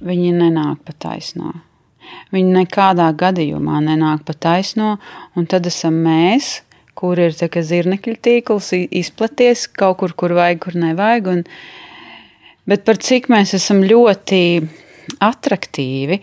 Viņi 0.00 0.32
nenāk 0.32 0.80
pa 0.86 0.96
taisno. 0.96 1.58
Viņi 2.32 2.54
nekādā 2.54 3.10
gadījumā 3.18 3.82
nenāk 3.84 4.24
pa 4.26 4.34
taisno, 4.34 4.94
un 5.36 5.46
tad 5.50 5.68
esam 5.68 5.98
mēs, 6.04 6.60
kur 7.00 7.20
ir 7.20 7.32
zirnekļu 7.34 8.18
tīkls 8.20 8.74
izplaties 8.76 9.66
kaut 9.72 10.02
kur, 10.02 10.14
kur 10.14 10.36
vajag, 10.36 10.60
kur 10.66 10.76
nevajag. 10.84 11.32
Un, 11.32 11.42
bet 12.68 12.84
par 12.84 13.00
cik 13.00 13.30
mēs 13.32 13.56
esam 13.56 13.82
ļoti 13.86 14.42
attraktīvi, 15.24 16.20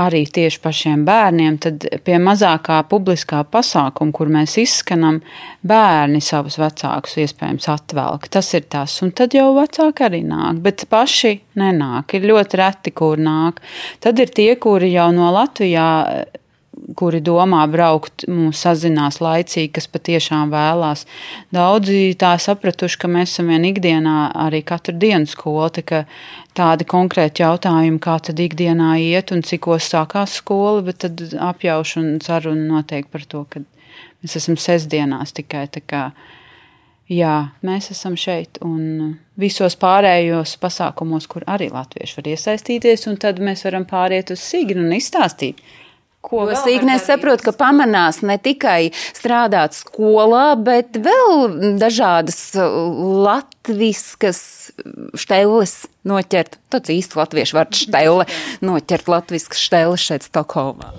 arī 0.00 0.24
tieši 0.26 0.58
pašiem 0.62 1.04
bērniem, 1.06 1.58
tad 1.62 1.86
pie 2.04 2.16
mazākā 2.18 2.80
publiskā 2.90 3.44
pasākuma, 3.46 4.12
kur 4.14 4.30
mēs 4.32 4.56
izskanam, 4.58 5.20
bērni 5.62 6.20
savus 6.24 6.58
vecākus 6.58 7.18
iespējams 7.22 7.68
atvelk. 7.70 8.26
Tas 8.34 8.50
ir 8.58 8.66
tas, 8.70 8.96
un 9.06 9.14
tad 9.14 9.36
jau 9.38 9.52
vecāki 9.56 10.06
arī 10.08 10.24
nāk, 10.26 10.58
bet 10.64 10.86
paši 10.90 11.36
nenāk. 11.60 12.16
Ir 12.18 12.26
ļoti 12.32 12.60
reti, 12.60 12.94
kur 12.94 13.22
nāk. 13.22 13.62
Tad 14.02 14.18
ir 14.22 14.34
tie, 14.34 14.50
kuri 14.58 14.90
jau 14.96 15.10
no 15.14 15.30
Latvijā 15.34 15.86
kuri 16.98 17.20
domā 17.24 17.62
braukt, 17.70 18.26
mums 18.30 18.60
sazinās 18.64 19.20
laicīgi, 19.24 19.72
kas 19.76 19.88
patiešām 19.90 20.52
vēlās. 20.52 21.04
Daudzi 21.54 22.14
tā 22.20 22.34
sapratuši, 22.40 22.98
ka 23.00 23.10
mēs 23.10 23.34
esam 23.34 23.50
vien 23.52 23.66
ikdienā 23.70 24.16
arī 24.46 24.62
katru 24.66 24.96
dienu 24.98 25.28
skola, 25.30 25.70
tā 25.74 26.04
tādi 26.54 26.86
konkrēti 26.88 27.44
jautājumi, 27.44 28.00
kā 28.02 28.18
tad 28.28 28.40
ikdienā 28.42 28.94
iet 29.02 29.34
un 29.34 29.44
cikos 29.46 29.90
sākās 29.90 30.38
skola, 30.40 30.84
bet 30.86 31.02
tad 31.06 31.22
apjaušu 31.50 32.00
un 32.02 32.14
sarunu 32.24 32.68
notiek 32.76 33.10
par 33.10 33.26
to, 33.28 33.44
ka 33.50 33.64
mēs 34.22 34.38
esam 34.40 34.58
sestdienās 34.60 35.34
tikai 35.36 35.66
tā 35.74 35.84
kā. 35.84 36.06
Jā, 37.12 37.50
mēs 37.60 37.90
esam 37.92 38.14
šeit 38.16 38.56
un 38.64 39.18
visos 39.36 39.74
pārējos 39.76 40.54
pasākumos, 40.62 41.26
kur 41.28 41.44
arī 41.44 41.66
latvieši 41.68 42.16
var 42.16 42.30
iesaistīties, 42.32 43.04
un 43.10 43.18
tad 43.20 43.42
mēs 43.44 43.66
varam 43.66 43.84
pāriet 43.84 44.32
uz 44.32 44.40
Signu 44.40 44.86
un 44.86 44.94
izstāstīt, 44.96 45.60
Ko 46.24 46.46
jo 46.48 46.56
Sīgnē 46.56 46.96
saprot, 47.02 47.42
ka 47.44 47.52
pamanās 47.52 48.22
ne 48.24 48.38
tikai 48.40 48.94
strādāt 49.12 49.76
skolā, 49.76 50.54
bet 50.56 50.96
vēl 50.96 51.76
dažādas 51.80 52.38
uh, 52.56 52.64
latviskas 53.26 54.40
šteiles 55.20 55.82
noķert. 56.08 56.56
Tāds 56.72 56.94
īsti 56.96 57.20
latviešu 57.20 57.58
vārds 57.58 57.82
šteile, 57.84 58.24
noķert 58.64 59.10
latviskas 59.12 59.60
šteiles 59.66 60.04
šeit 60.08 60.24
Stokholmā. 60.30 60.94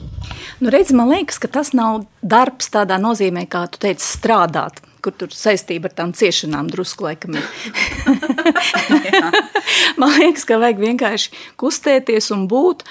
Nu, 0.61 0.69
redz, 0.73 0.93
man 0.93 1.09
liekas, 1.09 1.41
ka 1.41 1.49
tas 1.51 1.73
nav 1.73 2.05
darbs 2.21 2.69
tādā 2.73 3.01
nozīmē, 3.01 3.47
kā 3.49 3.65
tu 3.71 3.81
teici, 3.81 4.05
strādāt 4.05 4.83
kur 5.05 5.13
tur 5.13 5.29
saistība 5.37 5.85
ar 5.91 5.93
tām 5.93 6.11
ciešanām 6.17 6.69
drusku 6.73 7.05
laikam 7.05 7.35
ir. 7.37 7.45
man 10.01 10.15
liekas, 10.17 10.47
ka 10.49 10.57
vajag 10.61 10.81
vienkārši 10.81 11.43
kustēties 11.61 12.31
un 12.33 12.47
būt. 12.49 12.81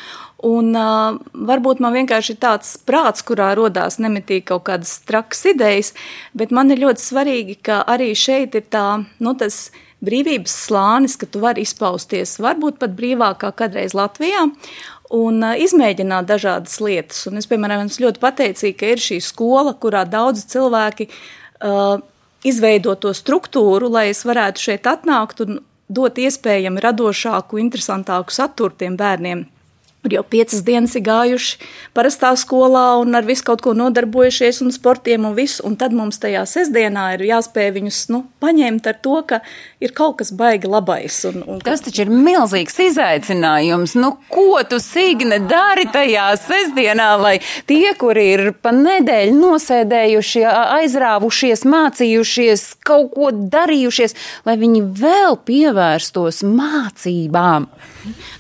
Un, 0.45 0.75
uh, 0.77 1.17
varbūt 1.49 1.81
man 1.81 1.95
vienkārši 1.97 2.35
ir 2.35 2.41
tāds 2.43 2.75
prāts, 2.85 3.25
kurā 3.25 3.55
radās 3.57 3.97
nemitīgi 4.03 4.45
kaut 4.51 4.67
kādas 4.67 4.99
trakas 5.09 5.41
idejas, 5.49 5.95
bet 6.37 6.53
man 6.53 6.73
ir 6.75 6.83
ļoti 6.83 7.01
svarīgi, 7.01 7.57
ka 7.65 7.81
arī 7.89 8.11
šeit 8.19 8.57
ir 8.59 8.67
tā, 8.69 9.05
nu, 9.25 9.33
tas 9.41 9.71
brīvības 10.05 10.57
slānis, 10.67 11.17
ka 11.17 11.29
tu 11.31 11.41
vari 11.41 11.65
izpausties 11.65 12.37
varbūt 12.45 12.77
pat 12.83 12.93
brīvāk 12.99 13.41
kā 13.41 13.55
kādreiz 13.57 13.97
Latvijā. 13.97 14.51
Un 15.15 15.41
uh, 15.41 15.55
izmēģināt 15.57 16.29
dažādas 16.29 16.77
lietas. 16.85 17.23
Un 17.31 17.41
es, 17.41 17.49
piemēram, 17.49 17.87
esmu 17.89 18.09
ļoti 18.09 18.21
pateicīga, 18.21 18.79
ka 18.83 18.93
ir 18.93 19.05
šī 19.07 19.21
skola, 19.25 19.73
kurā 19.81 20.05
daudz 20.09 20.45
cilvēki 20.53 21.09
uh, 21.09 22.03
izveido 22.45 22.99
to 23.01 23.15
struktūru, 23.17 23.89
lai 23.97 24.11
es 24.13 24.25
varētu 24.29 24.69
šeit 24.69 24.93
atnākt 24.93 25.41
un 25.45 25.63
dot 25.89 26.21
iespējami 26.21 26.85
radošāku, 26.85 27.61
interesantāku 27.65 28.35
saturu 28.35 28.77
tiem 28.77 29.01
bērniem. 29.01 29.47
Jau 30.05 30.21
piecas 30.21 30.61
dienas 30.61 30.93
ir 30.99 31.01
gājuši 31.07 31.55
parastā 31.97 32.35
skolā 32.37 32.99
un 33.01 33.17
ar 33.17 33.25
visu 33.25 33.47
kaut 33.47 33.63
ko 33.65 33.73
nodarbojušies, 33.73 34.59
un 34.61 34.75
sportiem 34.75 35.25
un 35.25 35.33
visu. 35.33 35.63
Un 35.65 35.79
tad 35.81 35.95
mums 35.97 36.21
tajā 36.21 36.43
sestdienā 36.49 37.07
ir 37.15 37.25
jāspēj 37.31 37.71
viņus 37.79 38.01
nu, 38.13 38.21
paņemt 38.45 38.91
ar 38.91 38.99
to, 39.01 39.23
ka 39.25 39.39
ir 39.81 39.95
kaut 39.97 40.19
kas 40.21 40.35
baigi 40.37 40.69
labais. 40.69 41.23
Un, 41.31 41.41
un, 41.49 41.63
Tas 41.65 41.81
taču 41.87 42.05
ir 42.05 42.13
milzīgs 42.13 42.77
izaicinājums. 42.85 43.97
Nu, 43.97 44.13
ko 44.29 44.61
tu, 44.69 44.77
Signe, 44.83 45.41
dari 45.49 45.89
tajā 45.89 46.29
sestdienā, 46.43 47.09
lai 47.25 47.39
tie, 47.65 47.95
kuri 47.97 48.27
ir 48.35 48.45
pa 48.61 48.75
nedēļu 48.77 49.41
nosēdējuši, 49.41 50.45
aizrāvušies, 50.83 51.65
mācījušies, 51.65 52.69
kaut 52.85 53.15
ko 53.17 53.33
darījušies, 53.33 54.19
lai 54.45 54.61
viņi 54.61 54.85
vēl 55.01 55.41
pievērstos 55.49 56.45
mācībām? 56.45 57.73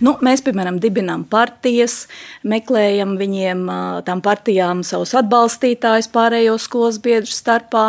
Nu, 0.04 0.14
mēs, 0.24 0.42
piemēram, 0.44 0.78
dibinām 0.82 1.24
partijas, 1.30 2.04
meklējam 2.46 3.14
viņiem, 3.20 3.64
tām 4.06 4.22
partijām, 4.24 4.82
savus 4.86 5.14
atbalstītājus 5.18 6.10
pārējo 6.14 6.56
skolas 6.62 6.98
biedru 7.02 7.32
starpā. 7.32 7.84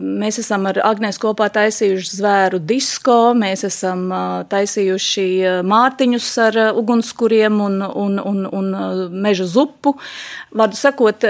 Mēs 0.00 0.40
esam 0.42 0.68
ar 0.70 0.80
Agnēs 0.90 1.20
kopā 1.22 1.50
taisījuši 1.54 2.14
zvēru 2.18 2.62
disko, 2.62 3.18
mēs 3.38 3.64
esam 3.68 4.08
taisījuši 4.50 5.26
mārtiņus 5.66 6.30
ar 6.48 6.62
ugunskuriem 6.70 7.60
un, 7.66 7.82
un, 7.88 8.18
un, 8.20 8.46
un 8.50 8.72
meža 9.26 9.48
zupu. 9.50 9.96
Vārdu 10.56 10.80
sakot, 10.80 11.26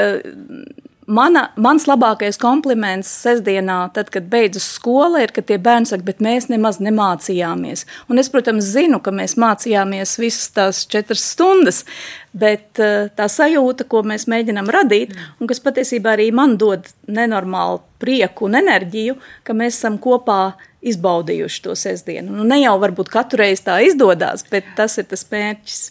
Mana, 1.11 1.49
mans 1.59 1.89
labākais 1.91 2.37
kompliments 2.39 3.09
sestdienā, 3.25 3.81
tad, 3.97 4.13
kad 4.15 4.29
beidzas 4.31 4.69
skola, 4.77 5.25
ir, 5.25 5.33
ka 5.35 5.43
tie 5.43 5.57
bērni 5.59 5.91
saka, 5.91 6.05
bet 6.07 6.23
mēs 6.23 6.47
nemaz 6.53 6.79
nemācījāmies. 6.79 7.83
Un 8.13 8.23
es, 8.23 8.31
protams, 8.31 8.69
zinu, 8.77 9.01
ka 9.03 9.11
mēs 9.15 9.35
mācījāmies 9.41 10.15
visas 10.23 10.53
tās 10.55 10.85
četras 10.91 11.25
stundas, 11.33 11.83
bet 12.31 12.79
eh, 12.79 13.11
tā 13.19 13.27
sajūta, 13.27 13.89
ko 13.91 14.05
mēs 14.07 14.29
mēģinām 14.31 14.71
radīt, 14.71 15.17
un 15.43 15.51
kas 15.51 15.63
patiesībā 15.65 16.15
arī 16.15 16.31
man 16.37 16.55
dod 16.61 16.87
nenormālu 17.11 17.83
prieku 17.99 18.47
un 18.47 18.61
enerģiju, 18.63 19.19
ka 19.43 19.57
mēs 19.57 19.81
esam 19.81 19.99
kopā 19.99 20.53
izbaudījuši 20.81 21.65
to 21.65 21.75
sestdienu. 21.75 22.37
Nu, 22.39 22.47
ne 22.47 22.63
jau 22.63 22.79
varbūt 22.81 23.11
katru 23.11 23.43
reizi 23.43 23.67
tā 23.67 23.83
izdodas, 23.83 24.47
bet 24.53 24.77
tas 24.79 24.95
ir 25.03 25.11
tas 25.11 25.27
mērķis. 25.33 25.89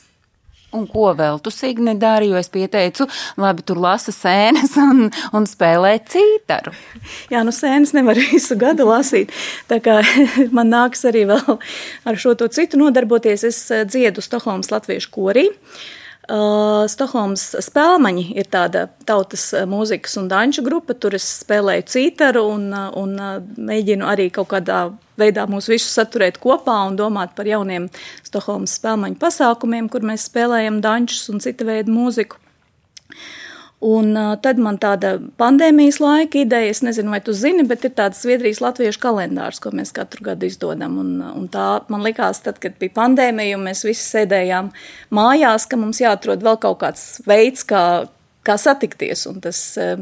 Un 0.75 0.85
ko 0.85 1.07
vēl 1.17 1.39
tu, 1.41 1.49
Signe, 1.49 1.95
dari? 1.97 2.27
Jo 2.29 2.37
es 2.37 2.51
pieteicu, 2.53 3.07
labi, 3.41 3.63
tur 3.65 3.79
lasa 3.81 4.13
sēnes 4.13 4.75
un, 4.77 5.07
un 5.33 5.47
spēlē 5.49 5.95
cītaru. 6.11 6.73
Jā, 7.33 7.41
nu 7.45 7.53
sēnes 7.55 7.95
nevar 7.97 8.19
visu 8.29 8.57
gadu 8.59 8.85
lasīt. 8.89 9.33
Tā 9.71 9.79
kā 9.81 9.99
man 10.57 10.69
nāks 10.69 11.07
arī 11.09 11.25
vēl 11.31 11.57
ar 11.57 12.19
šo 12.21 12.35
to 12.37 12.49
citu 12.53 12.81
nodarboties, 12.81 13.47
es 13.49 13.63
eh, 13.73 13.87
dziedu 13.89 14.21
Stokholmas 14.25 14.69
latviešu 14.73 15.09
korī. 15.15 15.49
Uh, 15.49 15.87
Stokholmas 16.29 17.43
spēlmaņi 17.65 18.25
ir 18.37 18.49
tāda 18.53 18.85
tautas 19.09 19.47
eh, 19.57 19.65
mūzikas 19.69 20.17
un 20.21 20.27
danču 20.29 20.61
grupa. 20.65 20.93
Tur 20.93 21.17
es 21.17 21.25
spēlēju 21.41 21.87
cītaru 21.89 22.43
un, 22.53 22.67
un 22.73 23.15
mēģinu 23.57 24.05
arī 24.05 24.29
kaut 24.33 24.51
kādā 24.53 24.83
veidā 25.19 25.47
mūs 25.49 25.69
visus 25.71 25.95
saturēt 25.97 26.37
kopā 26.41 26.75
un 26.87 26.99
domāt 26.99 27.33
par 27.37 27.49
jauniem 27.49 27.89
Stokholmas 28.27 28.77
spēlmaņu 28.79 29.17
pasākumiem, 29.21 29.89
kur 29.89 30.05
mēs 30.05 30.29
spēlējam 30.29 30.79
dančus 30.85 31.25
un 31.33 31.41
cita 31.43 31.67
veida 31.67 31.91
mūziku. 31.91 32.37
Un 33.79 34.11
tad 34.43 34.57
man 34.59 34.75
tāda 34.75 35.13
pandēmijas 35.39 36.01
laika 36.03 36.41
ideja, 36.41 36.67
es 36.73 36.81
nezinu, 36.83 37.13
vai 37.13 37.21
tu 37.23 37.31
zini, 37.31 37.63
bet 37.67 37.85
ir 37.87 37.93
tāds 37.95 38.19
Zviedrijas 38.25 38.59
latviešu 38.59 38.99
kalendārs, 38.99 39.61
ko 39.63 39.71
mēs 39.71 39.93
katru 39.95 40.25
gadu 40.25 40.49
izdodam. 40.49 40.97
Un, 40.99 41.13
un 41.23 41.45
tā 41.51 41.67
man 41.87 42.03
likās, 42.03 42.41
tad, 42.43 42.59
kad 42.59 42.75
bija 42.81 42.97
pandēmija 42.97 43.55
un 43.55 43.63
mēs 43.69 43.85
visi 43.87 44.03
sēdējām 44.03 44.73
mājās, 45.15 45.67
ka 45.71 45.79
mums 45.79 46.03
jāatrod 46.03 46.43
vēl 46.43 46.59
kaut 46.59 46.81
kāds 46.83 47.05
veids, 47.29 47.63
kā, 47.63 47.83
kā 48.49 48.57
satikties. 48.59 49.25
Un 49.29 49.41
tas 49.43 49.59
uh, 49.79 50.01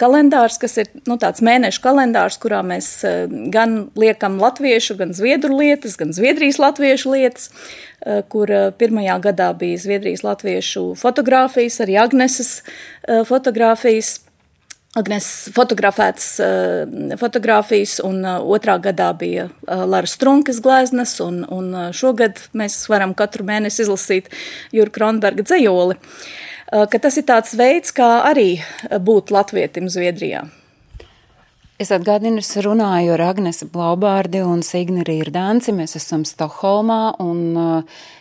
kalendārs, 0.00 0.58
kas 0.62 0.76
ir 0.82 0.90
nu, 1.08 1.16
tāds 1.20 1.44
mēnešu 1.44 1.82
kalendārs, 1.84 2.38
kurā 2.42 2.60
mēs 2.66 2.90
uh, 3.06 3.24
gan 3.54 3.88
liekam 3.98 4.38
latviešu, 4.42 4.98
gan 5.00 5.14
zviedru 5.16 5.58
lietas, 5.60 5.96
gan 6.00 6.14
zviedrijas 6.16 6.60
latviešu 6.62 7.14
lietas, 7.14 7.48
uh, 7.50 8.20
kur 8.32 8.52
pirmajā 8.80 9.18
gadā 9.30 9.50
bija 9.58 9.80
zviedrijas 9.86 10.24
latviešu 10.26 10.92
fotografijas, 11.00 11.80
arī 11.84 11.98
Agneses 12.04 12.60
fotografijas. 13.28 14.20
Agnes 14.94 15.26
fotografētas 15.50 16.26
fotogrāfijas, 17.18 17.96
un 18.06 18.20
otrā 18.22 18.76
gadā 18.78 19.08
bija 19.18 19.48
Lara 19.66 20.06
Strunkas 20.06 20.60
gleznas, 20.62 21.16
un, 21.24 21.40
un 21.50 21.90
šogad 21.90 22.38
mēs 22.54 22.76
varam 22.86 23.10
katru 23.18 23.42
mēnesi 23.48 23.82
izlasīt 23.82 24.30
Jurka 24.70 25.00
Kronberga 25.00 25.42
dzējoli. 25.42 25.98
Uh, 25.98 26.53
Eh, 26.53 26.53
ka 26.70 27.00
tas 27.00 27.16
ir 27.20 27.26
tāds 27.28 27.54
veids, 27.58 27.92
kā 27.94 28.24
arī 28.28 28.58
būt 29.04 29.32
latvietim 29.34 29.90
Zviedrijā. 29.92 30.44
Es 31.74 31.90
atgādinu, 31.90 32.38
es 32.38 32.52
runāju 32.62 33.16
ar 33.16 33.22
Agnesi 33.32 33.66
Blaubārdi 33.66 34.44
un 34.46 34.62
Signi 34.62 35.02
Rīrdānci. 35.04 35.74
Mēs 35.74 35.96
esam 35.98 36.22
Stokholmā 36.22 37.16
un 37.18 37.56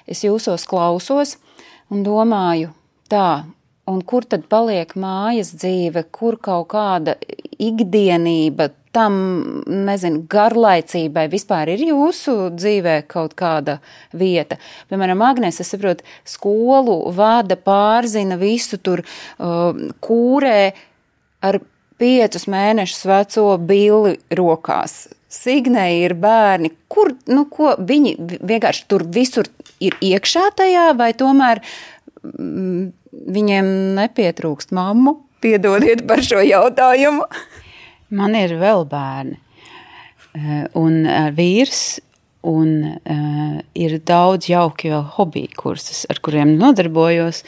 es 0.10 0.24
jūsos 0.26 0.66
klausos 0.66 1.36
un 1.94 2.02
domāju 2.02 2.72
tā, 3.14 3.46
un 3.86 4.02
kur 4.02 4.26
tad 4.26 4.48
paliek 4.50 4.96
mājas 4.98 5.54
dzīve, 5.54 6.08
kur 6.10 6.40
kaut 6.42 6.72
kāda 6.74 7.14
ikdienība, 7.62 8.72
tam, 8.94 9.16
nezinu, 9.68 10.24
garlaicībai 10.30 11.26
vispār 11.32 11.74
ir 11.74 11.84
jūsu 11.88 12.52
dzīvē 12.54 13.00
kaut 13.10 13.36
kāda 13.40 13.80
vieta? 14.14 14.60
Piemēram, 14.92 15.24
Agnēs, 15.26 15.60
es 15.64 15.74
saprotu, 15.74 16.06
skolu 16.28 17.00
vada, 17.16 17.58
pārzina 17.58 18.38
visu 18.42 18.78
tur, 18.78 19.04
uh, 19.04 19.74
kūrē 20.04 20.58
ar 21.44 21.60
piecus 22.02 22.48
mēnešus 22.52 23.06
veco 23.10 23.48
billi 23.62 24.18
rokās. 24.38 25.08
Signēji 25.34 26.04
ir 26.06 26.14
bērni, 26.22 26.70
kur, 26.92 27.16
nu, 27.32 27.48
ko 27.50 27.74
viņi 27.82 28.16
vienkārši 28.46 28.86
tur 28.92 29.06
visur 29.10 29.50
ir 29.82 29.98
iekšā 30.02 30.50
tajā, 30.60 30.92
vai 31.00 31.10
tomēr 31.18 31.64
mm, 32.22 32.92
viņiem 33.34 33.74
nepietrūkst 33.98 34.76
mammu? 34.78 35.18
Piedodiet 35.44 36.06
par 36.08 36.22
šo 36.24 36.44
jautājumu. 36.46 37.26
Man 38.14 38.36
ir 38.38 38.56
vēl 38.62 38.86
bērni 38.90 39.40
eh, 40.38 40.66
un 40.80 41.04
eh, 41.06 41.30
vīrs, 41.34 41.86
un 42.44 42.72
uh, 42.84 43.60
ir 43.72 43.94
daudz 44.04 44.50
jauki 44.52 44.90
vēl 44.92 45.06
hobiju 45.16 45.56
kursus, 45.56 46.02
ar 46.12 46.20
kuriem 46.20 46.58
nodarbojos. 46.60 47.40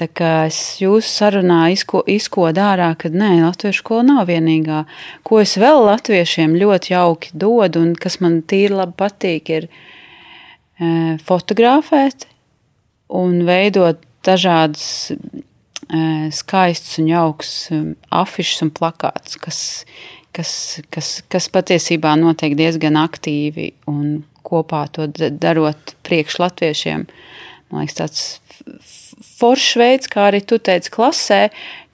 Tā 0.00 0.08
kā 0.10 0.30
es 0.48 0.58
jūsu 0.80 1.06
sarunā 1.06 1.58
izko, 1.74 2.00
izkodu 2.08 2.62
ārā, 2.64 2.88
ka 2.98 3.12
nē, 3.12 3.34
latviešu 3.44 3.84
skola 3.84 4.06
nav 4.08 4.30
vienīgā. 4.32 4.80
Ko 5.28 5.42
es 5.42 5.54
vēl 5.60 5.84
latviešiem 5.86 6.56
ļoti 6.56 6.94
jauki 6.94 7.34
dodu 7.36 7.84
un 7.84 7.92
kas 8.00 8.16
man 8.24 8.40
tīri 8.48 8.74
labi 8.80 8.96
patīk, 9.04 9.52
ir 9.52 9.68
uh, 9.68 11.20
fotografēt 11.28 12.24
un 13.12 13.44
veidot 13.46 14.00
dažādas 14.24 15.12
skaists 16.34 16.98
un 17.02 17.08
jauks 17.10 17.50
afišs 18.14 18.62
un 18.64 18.70
plakāts, 18.74 19.38
kas, 19.40 19.58
kas, 20.36 20.52
kas, 20.94 21.16
kas 21.32 21.50
patiesībā 21.52 22.14
notiek 22.20 22.56
diezgan 22.58 22.98
aktīvi 23.00 23.72
un 23.90 24.22
kopā 24.44 24.84
to 24.92 25.08
darot 25.30 25.94
priekš 26.04 26.40
latviešiem. 26.42 27.06
Man 27.72 27.84
liekas, 27.84 27.96
tāds 27.98 28.24
foršs 29.38 29.78
veids, 29.80 30.10
kā 30.10 30.28
arī 30.28 30.40
tu 30.46 30.58
teici 30.62 30.92
klasē, 30.94 31.40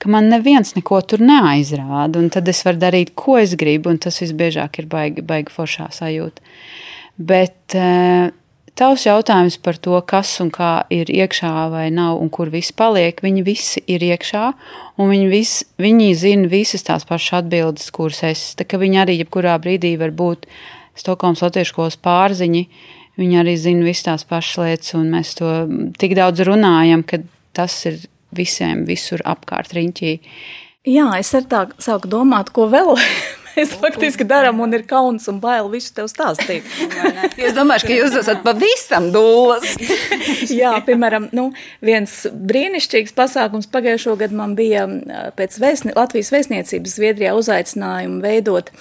ka 0.01 0.11
man 0.11 0.29
neviens 0.31 0.75
neko 0.75 1.01
tur 1.07 1.23
neaizrāda, 1.23 2.19
un 2.19 2.29
tad 2.33 2.49
es 2.51 2.61
varu 2.67 2.81
darīt, 2.81 3.13
ko 3.17 3.37
es 3.41 3.55
gribu, 3.59 3.91
un 3.91 3.99
tas 4.01 4.19
visbiežāk 4.23 4.81
ir 4.81 4.89
baigi, 4.91 5.25
baigi 5.25 5.53
foršā 5.55 5.89
sajūta. 5.95 6.43
Bet 7.21 7.77
Tavs 8.79 9.03
jautājums 9.03 9.57
par 9.59 9.75
to, 9.83 9.97
kas 10.07 10.29
un 10.41 10.47
kā 10.53 10.85
ir 10.93 11.09
iekšā 11.11 11.51
vai 11.73 11.89
nav 11.91 12.21
un 12.21 12.29
kur 12.31 12.49
viss 12.53 12.71
paliek, 12.71 13.19
viņi 13.21 13.43
visi 13.43 13.81
ir 13.91 14.03
iekšā 14.07 14.43
un 14.97 15.11
viņi, 15.11 15.27
vis, 15.31 15.51
viņi 15.81 16.07
zina 16.17 16.47
visas 16.51 16.87
tās 16.87 17.03
pašas 17.07 17.41
atbildes, 17.41 17.89
kuras 17.91 18.23
es. 18.29 18.45
Tā 18.55 18.65
kā 18.65 18.79
viņi 18.81 19.01
arī 19.03 19.17
jebkurā 19.19 19.57
brīdī 19.61 19.97
var 19.99 20.15
būt 20.15 20.47
Stokholmas 20.97 21.43
latviešu 21.43 21.71
skolas 21.71 21.99
pārziņi, 21.99 22.63
viņi 23.19 23.37
arī 23.43 23.57
zina 23.59 23.85
visas 23.85 24.07
tās 24.07 24.25
pašas 24.27 24.63
lietas 24.63 24.95
un 24.99 25.11
mēs 25.13 25.35
to 25.39 25.51
tik 25.99 26.15
daudz 26.19 26.43
runājam, 26.47 27.03
ka 27.03 27.21
tas 27.55 27.75
ir 27.91 27.99
visiem 28.35 28.85
visur 28.87 29.23
apkārt 29.27 29.75
riņķī. 29.75 30.15
Jā, 30.87 31.11
es 31.19 31.29
ar 31.37 31.45
tā 31.45 31.65
sāku 31.77 32.09
domāt, 32.09 32.49
ko 32.55 32.65
vēl 32.71 32.95
Mēs 33.57 33.73
faktiski 33.81 34.25
darām, 34.27 34.61
un 34.63 34.73
ir 34.75 34.85
kauns 34.87 35.27
un 35.31 35.39
bail 35.43 35.69
visu 35.71 35.93
tev 35.97 36.09
stāstīt. 36.11 36.67
es 37.45 37.55
domāju, 37.57 37.87
ka 37.89 37.97
jūs 37.97 38.17
esat 38.21 38.43
pavisam 38.45 39.09
dūlas. 39.13 39.75
Jā, 40.61 40.73
piemēram, 40.87 41.29
nu, 41.35 41.49
viens 41.83 42.23
brīnišķīgs 42.31 43.15
pasākums 43.17 43.69
pagājušo 43.71 44.17
gadu 44.19 44.37
man 44.39 44.55
bija 44.59 44.87
pēc 45.37 45.57
vēstni, 45.61 45.95
Latvijas 45.97 46.31
vēstniecības 46.33 46.99
Zviedrijā 46.99 47.35
uzaicinājumu 47.37 48.21
veidot 48.23 48.71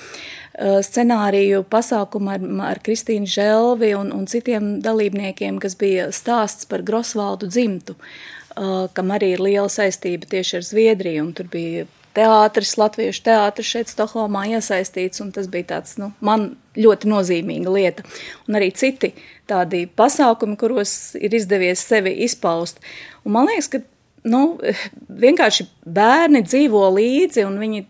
scenāriju 0.61 1.62
pasākumu 1.72 2.35
ar, 2.35 2.42
ar 2.72 2.80
Kristīnu 2.85 3.28
Želvi 3.30 3.94
un, 3.96 4.11
un 4.12 4.26
citiem 4.28 4.74
dalībniekiem, 4.85 5.61
kas 5.62 5.78
bija 5.80 6.11
stāsts 6.12 6.68
par 6.68 6.85
Grosvaldu 6.85 7.48
dzimtu, 7.48 7.96
kam 8.92 9.14
arī 9.14 9.35
ir 9.37 9.44
liela 9.46 9.70
saistība 9.72 10.28
tieši 10.28 10.59
ar 10.59 10.66
Zviedriju, 10.66 11.24
un 11.24 11.33
tur 11.38 11.48
bija 11.52 11.87
teātris, 12.16 12.75
latviešu 12.81 13.23
teātris 13.27 13.70
šeit 13.70 13.92
Stokholmā 13.92 14.46
iesaistīts, 14.55 15.23
un 15.25 15.31
tas 15.35 15.49
bija 15.51 15.68
tāds, 15.75 15.96
nu, 16.01 16.11
man 16.25 16.53
ļoti 16.79 17.11
nozīmīga 17.11 17.75
lieta. 17.75 18.07
Un 18.49 18.59
arī 18.59 18.70
citi 18.77 19.12
tādi 19.51 19.85
pasākumi, 19.87 20.59
kuros 20.61 21.14
ir 21.18 21.35
izdevies 21.37 21.83
sevi 21.87 22.16
izpaust. 22.27 22.83
Un 23.25 23.37
man 23.37 23.51
liekas, 23.51 23.70
ka, 23.73 23.83
nu, 24.31 24.44
vienkārši 25.25 25.68
bērni 25.87 26.44
dzīvo 26.46 26.85
līdzi, 26.99 27.46
un 27.49 27.59
viņi 27.62 27.87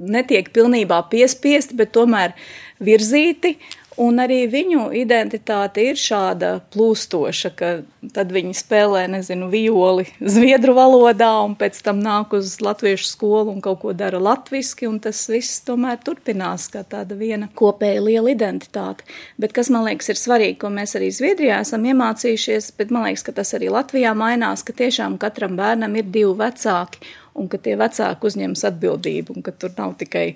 netiek 0.00 0.48
pilnībā 0.54 1.02
piespiesti, 1.12 1.76
bet 1.76 1.92
tomēr 1.96 2.32
virzīti, 2.80 3.56
Un 4.00 4.16
arī 4.22 4.46
viņu 4.48 4.86
identitāte 4.96 5.82
ir 5.90 5.98
šāda 6.00 6.54
plūstoša, 6.72 7.50
ka 7.52 7.68
tad 8.14 8.30
viņi 8.32 8.54
spēlē, 8.56 9.02
nezinu, 9.12 9.50
violi 9.52 10.06
zviedru 10.24 10.72
valodā, 10.78 11.28
un 11.44 11.52
pēc 11.60 11.82
tam 11.84 12.00
nāk 12.00 12.32
uz 12.38 12.54
latviešu 12.64 13.10
skolu 13.10 13.52
un 13.52 13.60
kaut 13.64 13.82
ko 13.82 13.92
dara 13.92 14.16
latviski, 14.22 14.88
un 14.88 14.96
tas 15.04 15.20
viss 15.28 15.60
tomēr 15.66 16.00
turpinās 16.06 16.70
kā 16.72 16.80
tāda 16.80 17.18
viena 17.18 17.50
kopēja 17.52 18.00
liela 18.06 18.32
identitāte. 18.32 19.04
Bet 19.36 19.52
kas 19.56 19.68
man 19.68 19.84
liekas 19.90 20.14
ir 20.14 20.22
svarīgi, 20.22 20.56
ko 20.62 20.72
mēs 20.72 20.96
arī 20.96 21.12
Zviedrijā 21.12 21.60
esam 21.66 21.84
iemācījušies, 21.92 22.72
bet 22.80 22.94
man 22.94 23.10
liekas, 23.10 23.28
ka 23.28 23.36
tas 23.36 23.52
arī 23.58 23.68
Latvijā 23.74 24.16
mainās, 24.16 24.64
ka 24.64 24.72
tiešām 24.80 25.20
katram 25.20 25.60
bērnam 25.60 26.00
ir 26.00 26.08
divi 26.08 26.32
vecāki, 26.40 27.04
un 27.36 27.52
ka 27.52 27.60
tie 27.60 27.76
vecāki 27.76 28.32
uzņems 28.32 28.64
atbildību, 28.70 29.36
un 29.36 29.44
ka 29.44 29.52
tur 29.52 29.76
nav 29.76 29.98
tikai 30.00 30.30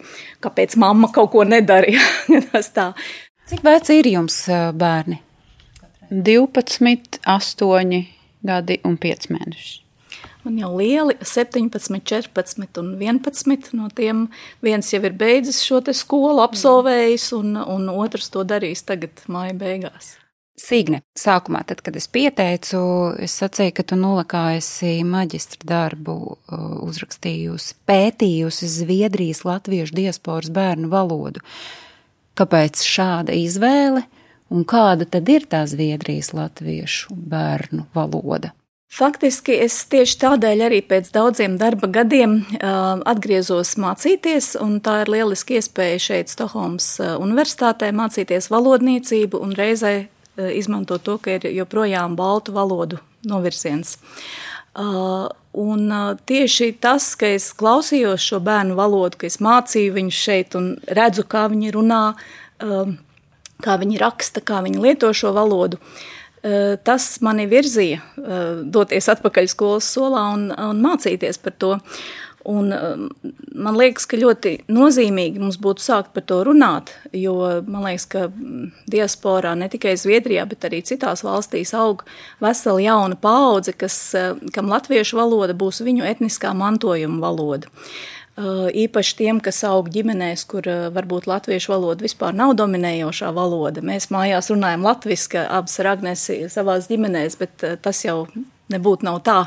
kāpēc 0.45 0.77
mamma 0.81 1.09
kaut 1.15 1.33
ko 1.33 1.49
nedarīja. 1.49 2.05
tas 2.53 2.69
tā. 2.77 2.93
Cik 3.45 3.61
veci 3.61 3.99
ir 4.01 4.07
jums 4.09 4.39
bērni? 4.81 5.19
12, 6.11 7.19
8 7.29 8.05
gadi 8.45 8.79
un 8.89 8.97
5 9.01 9.33
mēneši. 9.35 9.75
Man 10.45 10.59
jau 10.61 10.71
lieli 10.77 11.17
17, 11.21 12.01
14 12.05 12.81
un 12.81 12.91
11. 13.01 13.71
No 13.77 13.89
tiem 13.93 14.27
viens 14.65 14.91
jau 14.93 15.01
ir 15.05 15.17
beidzis 15.17 15.63
šo 15.65 15.81
skolu, 15.93 16.43
absolvējis, 16.45 17.31
un, 17.37 17.57
un 17.57 17.89
otrs 17.93 18.29
to 18.33 18.45
darīs 18.49 18.85
tagad, 18.85 19.25
māja 19.29 19.57
beigās. 19.57 20.15
Sīgne, 20.61 21.01
sākumā, 21.19 21.65
tad, 21.67 21.81
kad 21.83 21.97
es 21.99 22.07
pieteicu, 22.09 22.81
es 23.25 23.33
sacīju, 23.41 23.73
ka 23.75 23.85
tu 23.91 23.97
nolakā 23.99 24.45
esi 24.57 25.01
maģistra 25.05 25.67
darbu 25.67 26.19
uzrakstījusi, 26.87 27.81
pētījusi 27.89 28.69
Zviedrijas 28.77 29.43
latviešu 29.49 29.97
diasporas 29.99 30.53
bērnu 30.55 30.93
valodu. 30.93 31.43
Kāpēc 32.39 32.83
šāda 32.83 33.35
izvēle 33.37 34.05
un 34.51 34.67
kāda 34.69 35.07
tad 35.07 35.29
ir 35.31 35.47
tā 35.51 35.65
Zviedrijas 35.71 36.33
latviešu 36.35 37.15
bērnu 37.15 37.87
valoda? 37.95 38.53
Faktiski 38.95 39.57
es 39.65 39.81
tieši 39.91 40.19
tādēļ 40.23 40.61
arī 40.69 40.81
pēc 40.87 41.09
daudziem 41.15 41.57
darba 41.59 41.89
gadiem 41.91 42.37
uh, 42.45 43.01
atgriezos 43.11 43.75
mācīties, 43.83 44.53
un 44.63 44.79
tā 44.85 45.01
ir 45.03 45.11
lieliski 45.17 45.59
iespēja 45.59 46.03
šeit, 46.03 46.31
Stokholmas 46.31 46.93
Universitātē, 47.19 47.91
mācīties 47.91 48.53
valodniecību 48.55 49.41
un 49.43 49.57
reizē 49.59 49.97
Eh, 50.37 50.59
izmanto 50.59 50.99
to, 50.99 51.15
ka 51.23 51.37
ir 51.37 51.47
joprojām 51.55 52.17
baltu 52.19 52.51
valodu 52.55 52.99
novirziens. 53.23 53.95
Uh, 53.95 54.54
un 54.75 55.91
uh, 55.91 56.17
tieši 56.27 56.73
tas, 56.83 57.13
ka 57.19 57.29
es 57.37 57.53
klausījos 57.55 58.25
šo 58.25 58.41
bērnu 58.45 58.75
valodu, 58.79 59.21
ka 59.21 59.29
es 59.29 59.39
mācīju 59.43 59.95
viņus 59.95 60.23
šeit 60.27 60.57
un 60.59 60.73
redzu, 60.99 61.27
kā 61.31 61.47
viņi 61.53 61.73
runā, 61.77 62.03
uh, 62.15 62.91
kā 63.65 63.79
viņi 63.81 64.01
raksta, 64.03 64.43
kā 64.45 64.65
viņi 64.67 64.83
lieto 64.83 65.13
šo 65.15 65.33
valodu, 65.37 65.81
tas 66.85 67.07
mani 67.25 67.47
virzīja 67.49 68.03
doties 68.69 69.07
atpakaļ 69.09 69.47
skolas 69.49 69.87
solā 69.95 70.27
un, 70.35 70.43
un 70.53 70.83
mācīties 70.85 71.39
par 71.41 71.55
to. 71.57 71.71
Un, 72.45 72.73
um, 72.73 73.05
man 73.57 73.77
liekas, 73.79 74.05
ka 74.05 74.19
ļoti 74.21 74.51
nozīmīgi 74.69 75.41
mums 75.41 75.57
būtu 75.65 75.81
sākt 75.81 76.11
par 76.13 76.27
to 76.29 76.43
runāt, 76.45 76.93
jo 77.17 77.39
man 77.65 77.87
liekas, 77.87 78.05
ka 78.13 78.27
mm, 78.29 78.67
diasporā 78.93 79.55
ne 79.57 79.71
tikai 79.73 79.95
Zviedrijā, 79.97 80.45
bet 80.51 80.67
arī 80.69 80.83
citās 80.85 81.25
valstīs 81.25 81.73
aug 81.79 82.05
vesela 82.45 82.83
jauna 82.85 83.17
paudze, 83.17 83.73
kas, 83.73 83.97
uh, 84.19 84.37
kam 84.53 84.69
latviešu 84.73 85.17
valoda 85.23 85.57
būs 85.57 85.81
viņu 85.87 86.05
etniskā 86.11 86.53
mantojuma 86.53 87.23
valoda. 87.25 87.73
Uh, 88.35 88.67
īpaši 88.69 89.17
tiem, 89.23 89.41
kas 89.41 89.63
aug 89.65 89.89
ģimenēs, 89.95 90.45
kur 90.51 90.69
uh, 90.69 90.89
varbūt 90.93 91.31
latviešu 91.31 91.73
valoda 91.73 92.05
vispār 92.05 92.37
nav 92.37 92.57
dominējošā 92.61 93.33
valoda. 93.33 93.81
Mēs 93.81 94.11
mājās 94.13 94.53
runājam 94.53 94.85
latviešu, 94.85 95.47
abas 95.47 95.81
ar 95.81 95.95
Agnesi 95.95 96.43
savās 96.53 96.91
ģimenēs, 96.93 97.39
bet 97.41 97.65
tas 97.81 98.05
jau 98.05 98.27
nebūtu 98.75 99.07
nav 99.07 99.21
tā 99.27 99.39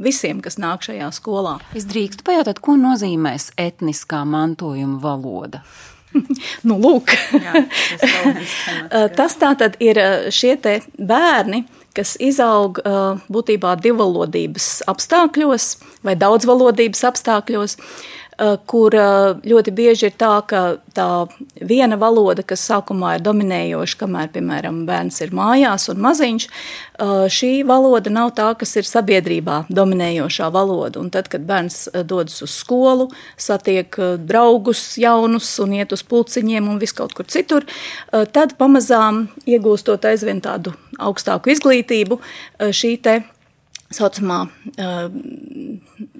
visiem, 0.00 0.40
kas 0.44 0.58
nāk 0.62 0.86
šajā 0.86 1.10
skolā. 1.14 1.58
Es 1.76 1.88
drīkstu 1.90 2.26
pajautāt, 2.26 2.62
ko 2.64 2.78
nozīmēs 2.80 3.52
etniskā 3.60 4.24
mantojuma 4.28 5.00
valoda? 5.02 5.64
nu, 6.68 6.78
lūk, 6.78 7.10
Jā, 7.34 7.64
tas, 7.98 9.14
tas 9.18 9.38
tā 9.40 9.54
tad 9.58 9.78
ir 9.82 9.98
šie 10.34 10.54
bērni, 10.94 11.64
kas 11.94 12.14
izaug 12.22 12.78
būtībā 13.30 13.74
divvalodības 13.82 14.84
apstākļos 14.90 15.68
vai 16.06 16.14
daudzvalodības 16.18 17.04
apstākļos. 17.10 17.78
Eh, 17.78 18.14
kur 18.66 18.94
eh, 18.94 19.34
ļoti 19.46 19.72
bieži 19.74 20.08
ir 20.08 20.16
tā, 20.18 20.32
ka 20.48 20.62
tā 20.94 21.08
viena 21.62 21.98
valoda, 22.00 22.42
kas 22.46 22.64
sākumā 22.66 23.16
ir 23.16 23.24
dominējoša, 23.26 23.98
kamēr, 24.00 24.30
piemēram, 24.34 24.82
bērns 24.88 25.20
ir 25.24 25.34
mājās 25.36 25.86
un 25.92 26.02
maziņš, 26.02 26.46
eh, 26.48 27.12
šī 27.30 27.52
valoda 27.68 28.10
nav 28.10 28.32
tā, 28.38 28.50
kas 28.58 28.74
ir 28.80 28.88
sabiedrībā 28.88 29.64
dominējošā 29.70 30.50
valoda. 30.54 31.00
Un 31.00 31.10
tad, 31.14 31.28
kad 31.32 31.46
bērns 31.46 31.88
dodas 32.06 32.42
uz 32.42 32.54
skolu, 32.54 33.10
satiek 33.36 33.94
draugus 34.26 34.96
jaunus 34.98 35.52
un 35.62 35.76
iet 35.78 35.94
uz 35.94 36.02
pulciņiem 36.02 36.68
un 36.70 36.80
viskaut 36.82 37.14
kur 37.14 37.26
citur, 37.30 37.66
tad 38.10 38.56
pamazām 38.58 39.28
iegūstot 39.46 40.04
aizvien 40.08 40.40
tādu 40.44 40.74
augstāku 40.98 41.52
izglītību, 41.54 42.18
šī 42.74 42.92
te 43.02 43.20
saucamā 43.94 44.40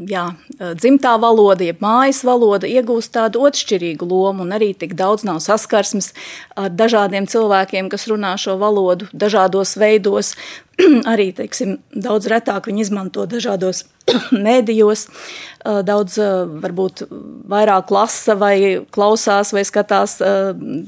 jā, 0.09 0.25
dzimtā 0.61 1.15
valoda, 1.21 1.67
jeb 1.67 1.83
mājas 1.85 2.23
valoda 2.27 2.69
iegūst 2.71 3.13
tādu 3.15 3.45
otršķirīgu 3.49 4.09
lomu, 4.09 4.45
un 4.47 4.55
arī 4.57 4.73
tik 4.79 4.95
daudz 4.99 5.27
nav 5.27 5.41
saskarsmes 5.45 6.13
ar 6.57 6.71
dažādiem 6.73 7.29
cilvēkiem, 7.31 7.91
kas 7.93 8.07
runā 8.11 8.37
šo 8.41 8.59
valodu 8.61 9.11
dažādos 9.13 9.77
veidos. 9.81 10.35
arī 11.13 11.29
teiksim, 11.37 11.77
daudz 11.95 12.27
retāk 12.31 12.67
viņi 12.69 12.83
izmanto 12.87 13.27
dažādos 13.31 13.85
mēdījos, 14.47 15.07
daudz 15.87 16.17
varbūt 16.65 17.05
vairāk 17.51 17.93
lasa 17.95 18.37
vai 18.39 18.57
klausās 18.95 19.55
vai 19.55 19.63
skatās 19.67 20.19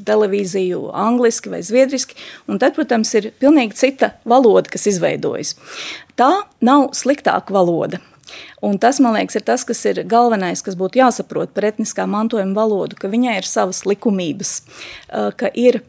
televīziju 0.08 0.90
angliski 0.90 1.52
vai 1.52 1.62
zviedriski, 1.66 2.18
un 2.50 2.60
tad, 2.62 2.74
protams, 2.76 3.14
ir 3.18 3.30
pilnīgi 3.40 3.78
cita 3.78 4.16
valoda, 4.28 4.68
kas 4.72 4.88
izveidojas. 4.90 5.54
Tā 6.16 6.30
nav 6.64 6.90
sliktāka 6.96 7.52
valoda. 7.52 8.00
Un 8.64 8.78
tas, 8.82 8.98
man 9.04 9.14
liekas, 9.14 9.36
ir 9.38 9.44
tas, 9.46 9.62
kas 9.68 9.84
ir 9.86 10.00
galvenais, 10.08 10.62
kas 10.64 10.74
būtu 10.78 10.98
jāsaprot 10.98 11.52
par 11.54 11.68
etniskā 11.68 12.08
mantojuma 12.10 12.56
valodu, 12.56 12.98
ka 12.98 13.10
viņai 13.12 13.36
ir 13.38 13.46
savas 13.46 13.84
likumības, 13.86 14.56
ka 15.38 15.50
ir 15.54 15.82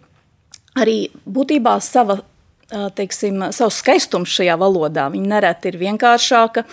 arī 0.78 1.08
būtībā 1.26 1.78
sava 1.82 2.20
teiksim, 2.68 3.46
savs 3.56 3.80
skaistums 3.80 4.32
šajā 4.36 4.58
valodā. 4.60 5.08
Viņa 5.14 5.30
nereti 5.32 5.72
ir 5.72 5.78
vienkāršāka, 5.80 6.66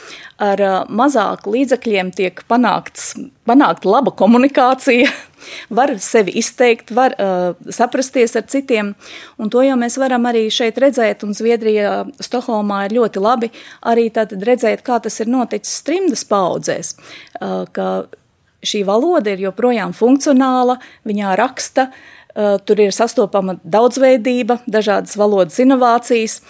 ar 0.42 0.62
mazāk 0.90 1.46
līdzekļiem 1.46 2.10
tiek 2.16 2.42
panākts, 2.50 3.12
panākt 3.46 3.86
laba 3.86 4.10
komunikācija, 4.14 5.12
var 5.78 5.92
sevi 6.02 6.34
izteikt, 6.40 6.90
var 6.96 7.14
uh, 7.14 7.68
saprasties 7.70 8.34
ar 8.40 8.46
citiem, 8.50 8.94
un 9.38 9.52
to 9.52 9.62
jau 9.62 9.76
mēs 9.78 9.98
varam 10.00 10.26
arī 10.30 10.48
šeit 10.50 10.80
redzēt, 10.82 11.22
un 11.26 11.36
Zviedrijā, 11.36 11.92
Stokholmā 12.18 12.84
ir 12.88 12.96
ļoti 12.98 13.22
labi 13.22 13.52
arī 13.86 14.08
tātad 14.14 14.42
redzēt, 14.42 14.82
kā 14.86 14.98
tas 15.04 15.20
ir 15.22 15.30
noticis 15.30 15.84
trimdas 15.86 16.26
paudzēs, 16.26 16.96
uh, 17.38 17.62
ka 17.70 18.08
šī 18.64 18.82
valoda 18.88 19.34
ir 19.34 19.44
joprojām 19.44 19.92
funkcionāla, 19.94 20.80
viņā 21.06 21.36
raksta, 21.38 21.90
uh, 21.92 22.10
tur 22.34 22.80
ir 22.82 22.94
sastopama 22.94 23.56
daudzveidība, 23.62 24.58
dažādas 24.66 25.16
valodas 25.20 25.58
inovācijas, 25.62 26.40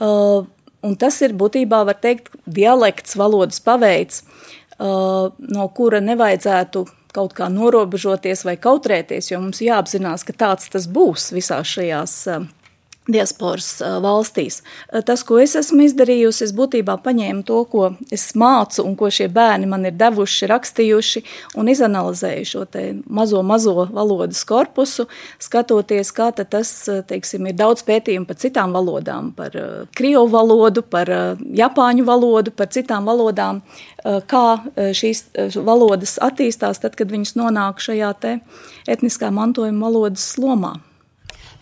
eh, 0.00 0.44
un 0.84 0.96
tas 0.96 1.20
ir 1.22 1.34
būtībā, 1.34 1.84
var 1.86 1.98
teikt, 1.98 2.30
dialekts, 2.46 3.16
valodas 3.16 3.60
paveids, 3.60 4.22
eh, 4.22 5.30
no 5.38 5.68
kura 5.74 6.00
nevajadzētu 6.00 6.86
kaut 7.14 7.34
kā 7.34 7.48
norobežoties 7.48 8.44
vai 8.44 8.56
kautrēties, 8.56 9.30
jo 9.30 9.40
mums 9.40 9.60
jāapzinās, 9.62 10.24
ka 10.26 10.32
tāds 10.32 10.70
tas 10.70 10.86
būs 10.86 11.32
visās 11.32 11.66
šajās 11.66 12.16
diasporas 13.10 13.82
valstīs. 14.00 14.62
Tas, 15.04 15.22
ko 15.26 15.36
es 15.42 15.54
esmu 15.58 15.84
izdarījusi, 15.84 16.46
es 16.46 16.52
būtībā 16.56 16.96
paņēmu 17.04 17.44
to, 17.44 17.60
ko 17.68 17.90
es 18.14 18.30
mācu 18.38 18.84
un 18.84 18.94
ko 18.96 19.10
šie 19.12 19.28
bērni 19.32 19.68
man 19.68 19.84
ir 19.88 19.96
devuši, 20.00 20.48
rakstījuši 20.48 21.24
un 21.60 21.68
izanalizēju 21.72 22.48
šo 22.48 22.64
mazo, 23.04 23.42
mazo 23.44 23.74
valodas 23.92 24.40
korpusu, 24.48 25.06
skatoties, 25.42 26.12
kā 26.16 26.30
tas, 26.38 26.72
teiksim, 27.08 27.50
ir 27.50 27.58
daudz 27.58 27.84
pētījumu 27.84 28.28
par 28.30 28.40
citām 28.40 28.72
valodām, 28.76 29.32
par 29.36 29.58
krievu 29.96 30.26
valodu, 30.32 30.82
par 30.82 31.10
japāņu 31.44 32.06
valodu, 32.08 32.54
par 32.56 32.72
citām 32.72 33.04
valodām, 33.10 33.60
kā 34.04 34.46
šīs 34.96 35.26
valodas 35.60 36.16
attīstās 36.24 36.80
tad, 36.80 36.96
kad 36.96 37.12
viņas 37.12 37.36
nonāk 37.40 37.84
šajā 37.84 38.14
etniskā 38.88 39.30
mantojuma 39.34 39.88
valodas 39.88 40.26
lomā. 40.40 40.76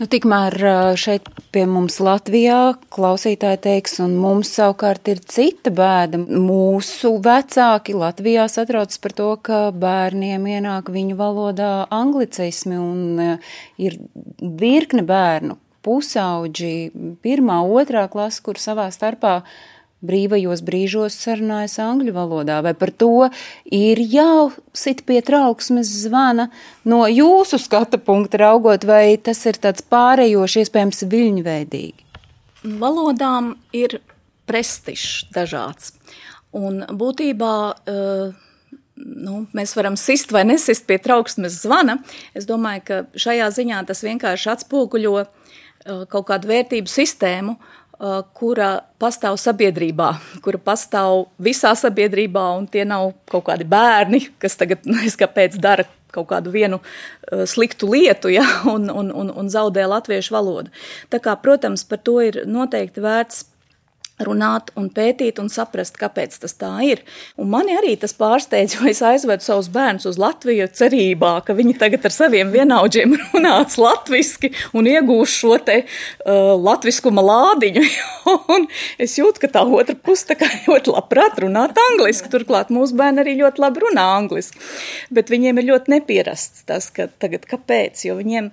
Nu, 0.03 0.09
tikmēr 0.11 0.57
šeit 0.99 1.29
pie 1.55 1.61
mums 1.71 2.01
Latvijā 2.03 2.73
klausītāji 2.91 3.61
teiks, 3.63 4.01
un 4.03 4.17
mums 4.19 4.49
savukārt 4.57 5.07
ir 5.13 5.21
cita 5.31 5.71
bēda. 5.71 6.19
Mūsu 6.43 7.13
vecāki 7.23 7.95
Latvijā 7.95 8.49
satrauc 8.51 8.97
par 9.05 9.15
to, 9.21 9.29
ka 9.47 9.61
bērniem 9.71 10.49
ienāk 10.57 10.91
viņu 10.91 11.15
valodā 11.21 11.71
anglicismi, 11.95 12.81
un 12.83 13.39
ir 13.79 13.95
virkne 14.43 15.07
bērnu, 15.07 15.61
pusauģi, 15.87 16.75
pirmā, 17.23 17.61
otrā 17.63 18.09
klasa, 18.11 18.43
kur 18.43 18.59
savā 18.59 18.89
starpā 18.91 19.37
brīvajos 20.03 20.63
brīžos 20.67 21.17
sarunājas 21.23 21.79
angļu 21.83 22.15
valodā, 22.17 22.59
vai 22.65 22.75
par 22.79 22.91
to 22.91 23.29
ir 23.71 24.01
jāsit 24.03 25.05
pie 25.07 25.21
trauksmes 25.25 25.91
zvana 26.05 26.49
no 26.85 27.05
jūsu 27.07 27.61
skata 27.63 28.01
punkta 28.03 28.43
raugot, 28.43 28.87
vai 28.89 29.17
tas 29.17 29.45
ir 29.47 29.61
tāds 29.63 29.85
pārējoši, 29.93 30.65
iespējams, 30.65 31.05
viļņveidīgi? 31.13 32.09
Valodām 32.83 33.57
ir 33.75 34.01
prestižs 34.47 35.27
dažāds. 35.35 35.95
Un 36.53 36.83
būtībā 36.85 37.55
uh, 37.73 38.35
nu, 38.97 39.45
mēs 39.57 39.75
varam 39.79 39.97
sist 39.97 40.33
vai 40.35 40.45
nesist 40.49 40.87
pie 40.89 40.99
trauksmes 41.03 41.63
zvana. 41.63 41.99
Es 42.37 42.47
domāju, 42.49 42.85
ka 42.89 43.01
šajā 43.19 43.49
ziņā 43.57 43.83
tas 43.89 44.03
vienkārši 44.05 44.51
atspoguļo 44.53 45.15
uh, 45.23 46.05
kaut 46.13 46.29
kādu 46.31 46.51
vērtību 46.53 46.91
sistēmu, 46.91 47.57
kura 48.35 48.83
pastāv 48.99 49.37
sabiedrībā, 49.39 50.09
kura 50.43 50.59
pastāv 50.59 51.29
visā 51.43 51.71
sabiedrībā, 51.79 52.45
un 52.59 52.67
tie 52.71 52.83
nav 52.89 53.13
kaut 53.31 53.47
kādi 53.47 53.67
bērni, 53.69 54.25
kas 54.43 54.59
tagad 54.59 54.87
kāpēc 55.23 55.59
dara 55.63 55.87
kaut 56.13 56.29
kādu 56.29 56.53
vienu 56.53 56.81
uh, 56.83 57.45
sliktu 57.49 57.89
lietu 57.93 58.33
ja, 58.33 58.45
un, 58.75 58.91
un, 58.91 59.13
un, 59.15 59.33
un 59.43 59.49
zaudē 59.53 59.87
latviešu 59.89 60.35
valodu. 60.35 60.73
Tā 61.13 61.23
kā, 61.23 61.37
protams, 61.41 61.87
par 61.89 62.03
to 62.05 62.19
ir 62.25 62.43
noteikti 62.49 63.05
vērts 63.05 63.47
runāt 64.27 64.71
un 64.79 64.89
pētīt 64.93 65.41
un 65.43 65.51
saprast, 65.53 65.99
kāpēc 66.01 66.39
tas 66.43 66.55
tā 66.59 66.71
ir. 66.87 67.03
Un 67.41 67.51
mani 67.53 67.77
arī 67.79 67.95
tas 68.01 68.15
pārsteidz, 68.17 68.77
jo 68.79 68.89
es 68.91 69.03
aizvedu 69.07 69.45
savus 69.45 69.71
bērnus 69.73 70.09
uz 70.11 70.19
Latviju 70.21 70.69
cerībā, 70.73 71.35
ka 71.47 71.57
viņi 71.59 71.77
tagad 71.81 72.07
ar 72.09 72.15
saviem 72.15 72.53
vienaudžiem 72.55 73.17
runās 73.33 73.79
latviski 73.81 74.53
un 74.79 74.89
iegūs 74.91 75.37
šo 75.43 75.59
te 75.65 75.83
uh, 75.85 76.53
latviskuma 76.57 77.25
lādiņu. 77.27 77.85
un 78.57 78.69
es 79.03 79.17
jūtu, 79.19 79.45
ka 79.45 79.53
tā 79.59 79.65
otra 79.67 79.97
puse 79.99 80.29
tā 80.31 80.39
kā 80.41 80.51
ļoti 80.67 80.95
labprāt 80.95 81.41
runāt 81.45 81.79
angliski. 81.91 82.31
Turklāt 82.33 82.73
mūsu 82.75 82.97
bērni 82.99 83.25
arī 83.25 83.39
ļoti 83.43 83.65
labi 83.65 83.87
runā 83.87 84.07
angliski. 84.19 84.61
Bet 85.15 85.33
viņiem 85.33 85.61
ir 85.61 85.71
ļoti 85.73 85.97
nepierasts 85.97 86.67
tas, 86.69 86.91
ka 86.95 87.09
tagad 87.23 87.47
kāpēc, 87.51 88.07
jo 88.07 88.17
viņiem 88.21 88.53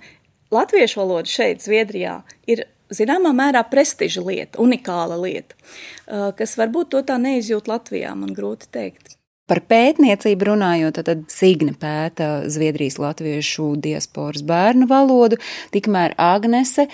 latviešu 0.53 1.01
valoda 1.03 1.29
šeit, 1.29 1.63
Zviedrijā, 1.63 2.19
ir 2.49 2.65
zināmā 2.93 3.33
mērā 3.35 3.63
prestiža 3.69 4.23
lieta, 4.25 4.59
unikāla 4.61 5.19
lieta, 5.21 5.55
uh, 5.55 6.29
kas 6.37 6.57
varbūt 6.59 6.93
to 6.95 7.05
tā 7.07 7.19
neizjūt 7.21 7.69
Latvijā, 7.71 8.15
man 8.17 8.35
grūti 8.37 8.69
teikt. 8.73 9.15
Par 9.49 9.63
pētniecību 9.65 10.45
runājot, 10.51 10.99
tad 11.07 11.23
Signe 11.33 11.73
pēta 11.73 12.43
Zviedrijas 12.53 12.99
latviešu 13.01 13.71
diasporas 13.81 14.43
bērnu 14.45 14.85
valodu, 14.89 15.39
tikmēr 15.73 16.13
Agnese 16.21 16.85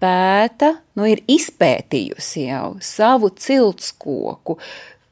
pēta, 0.00 0.78
nu 0.96 1.04
ir 1.10 1.20
izpētījusi 1.28 2.46
jau 2.46 2.78
savu 2.80 3.28
ciltskoku. 3.36 4.56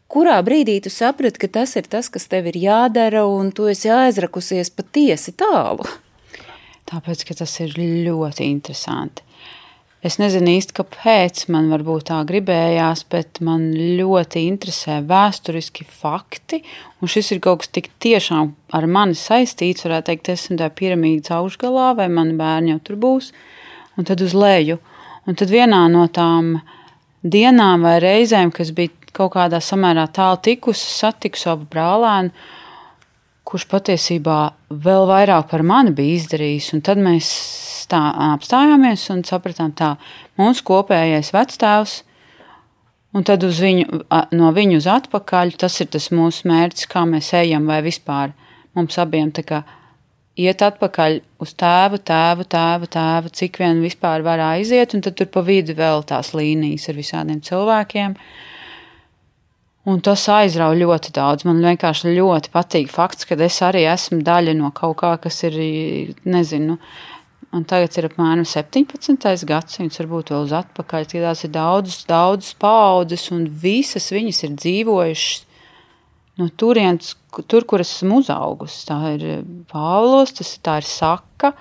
Kurā 0.09 0.39
brīdī 0.41 0.79
tu 0.81 0.89
saprati, 0.89 1.43
ka 1.43 1.53
tas 1.61 1.77
ir 1.77 1.89
tas, 1.93 2.09
kas 2.09 2.25
tev 2.33 2.49
ir 2.49 2.57
jādara, 2.57 3.27
un 3.29 3.53
tu 3.53 3.69
esi 3.69 3.93
aizrakusies 3.93 4.73
patiesi 4.73 5.37
tālu? 5.37 5.85
Tāpēc, 6.89 7.29
ka 7.29 7.37
tas 7.43 7.53
ir 7.61 7.77
ļoti 7.77 8.49
interesanti. 8.49 9.28
Es 9.99 10.15
nezinu 10.21 10.53
īsti, 10.55 10.77
kāpēc 10.79 11.41
man 11.51 11.73
varbūt 11.73 12.05
tā 12.13 12.21
gribējās, 12.27 13.01
bet 13.11 13.41
man 13.43 13.65
ļoti 13.99 14.45
interesē 14.47 15.01
vēsturiski 15.09 15.83
fakti. 15.91 16.61
Un 17.03 17.11
šis 17.11 17.33
ir 17.35 17.41
kaut 17.43 17.65
kas 17.65 17.73
tik 17.75 17.89
tiešām 17.99 18.53
ar 18.79 18.87
mani 18.87 19.19
saistīts, 19.19 19.83
varētu 19.89 20.13
teikt, 20.13 20.31
esmu 20.37 20.61
tajā 20.61 20.71
piramīdas 20.79 21.35
augšgalā, 21.35 21.89
vai 21.99 22.07
mani 22.15 22.39
bērni 22.39 22.77
jau 22.77 22.79
tur 22.87 23.01
būs, 23.03 23.33
un 23.99 24.07
tad 24.07 24.23
uz 24.23 24.39
leju. 24.39 24.79
Un 25.27 25.37
tad 25.37 25.51
vienā 25.51 25.83
no 25.91 26.07
tām 26.15 26.55
dienām 27.27 27.83
vai 27.83 27.99
reizēm, 28.05 28.55
kas 28.55 28.71
bija 28.77 28.95
kaut 29.19 29.35
kādā 29.35 29.59
samērā 29.59 30.07
tālu 30.15 30.39
tikusi, 30.47 30.87
satiku 30.95 31.43
savu 31.43 31.67
brālēnu, 31.75 32.31
kurš 33.49 33.65
patiesībā 33.71 34.39
vēl 34.85 35.07
vairāk 35.09 35.49
par 35.51 35.65
mani 35.65 35.95
bija 35.97 36.19
izdarījis. 36.19 36.73
Un 36.77 36.85
tad 36.85 37.01
mēs 37.01 37.31
stā, 37.85 38.03
apstājāmies 38.35 39.07
un 39.15 39.25
sapratām, 39.25 39.73
tā 39.73 39.95
mūsu 40.41 40.67
kopējais 40.69 41.33
vectēvs. 41.37 42.03
Un 43.17 43.25
tad 43.25 43.43
viņu, 43.43 44.03
no 44.37 44.51
viņu 44.53 44.83
uz 44.83 44.87
atpakaļ 44.93 45.55
tas 45.63 45.81
ir 45.81 45.89
tas 45.95 46.11
mūsu 46.13 46.45
mērķis, 46.51 46.91
kā 46.93 47.07
mēs 47.09 47.33
ejam, 47.39 47.65
vai 47.71 47.81
vispār 47.87 48.35
mums 48.77 48.99
abiem 49.01 49.33
tā 49.33 49.47
kā 49.49 49.63
iet 50.39 50.63
atpakaļ 50.63 51.17
uz 51.43 51.55
tēvu, 51.59 52.03
tēvu, 52.11 52.45
tēvu, 52.53 52.91
tēvu, 52.93 53.33
cik 53.41 53.59
vien 53.63 53.81
vispār 53.83 54.23
var 54.27 54.43
aiziet, 54.53 54.95
un 54.95 55.03
tad 55.03 55.17
tur 55.19 55.31
pa 55.33 55.43
vidu 55.47 55.75
vēl 55.79 56.05
tās 56.07 56.35
līnijas 56.37 56.89
ar 56.93 57.01
visādiem 57.01 57.41
cilvēkiem. 57.49 58.15
Un 59.89 60.03
tas 60.05 60.27
aizrauja 60.29 60.77
ļoti 60.83 61.13
daudz. 61.17 61.47
Man 61.49 61.63
vienkārši 61.65 62.13
ļoti 62.13 62.51
patīk 62.53 62.91
fakts, 62.93 63.25
ka 63.29 63.39
es 63.47 63.61
arī 63.65 63.87
esmu 63.89 64.21
daļa 64.27 64.57
no 64.59 64.73
kaut 64.77 64.99
kā, 65.01 65.15
kas 65.23 65.41
ir, 65.49 65.57
nezinu, 66.29 66.77
Un 67.49 67.63
tagad 67.65 67.95
ir 67.97 68.05
apmēram 68.11 68.45
17. 68.45 69.47
gadsimts, 69.49 69.97
varbūt 70.03 70.35
vēl 70.35 70.43
uz 70.45 70.51
atpakaļ. 70.53 71.07
Tās 71.09 71.47
ir 71.47 71.53
daudzas, 71.55 72.03
daudzas 72.05 72.53
paudzes, 72.61 73.25
un 73.33 73.47
visas 73.63 74.11
viņas 74.13 74.43
ir 74.45 74.57
dzīvojušas 74.59 75.47
no 76.39 76.51
turienes, 76.61 77.15
tur, 77.49 77.65
kur 77.65 77.81
esmu 77.81 78.21
uzaugusi. 78.21 78.83
Tā 78.91 78.99
ir 79.15 79.25
Pāvils, 79.73 80.37
tas 80.37 80.53
tā 80.61 80.77
ir 80.83 80.89
Saka. 80.89 81.55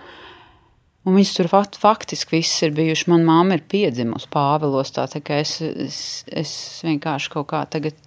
Un 1.07 1.15
viņas 1.15 1.29
tur 1.37 1.47
fakt, 1.47 1.77
faktiski 1.79 2.35
visas 2.35 2.65
ir 2.65 2.73
bijušas. 2.75 3.07
Manā 3.07 3.23
māte 3.39 3.55
ir 3.55 3.61
piedzimusi 3.71 4.27
Pāvilos. 4.33 4.91
Tā, 4.91 5.05
tā 5.07 5.21
es, 5.37 5.53
es, 5.63 5.99
es 6.27 6.51
vienkārši 6.83 7.31
kaut 7.31 7.47
kā 7.53 7.61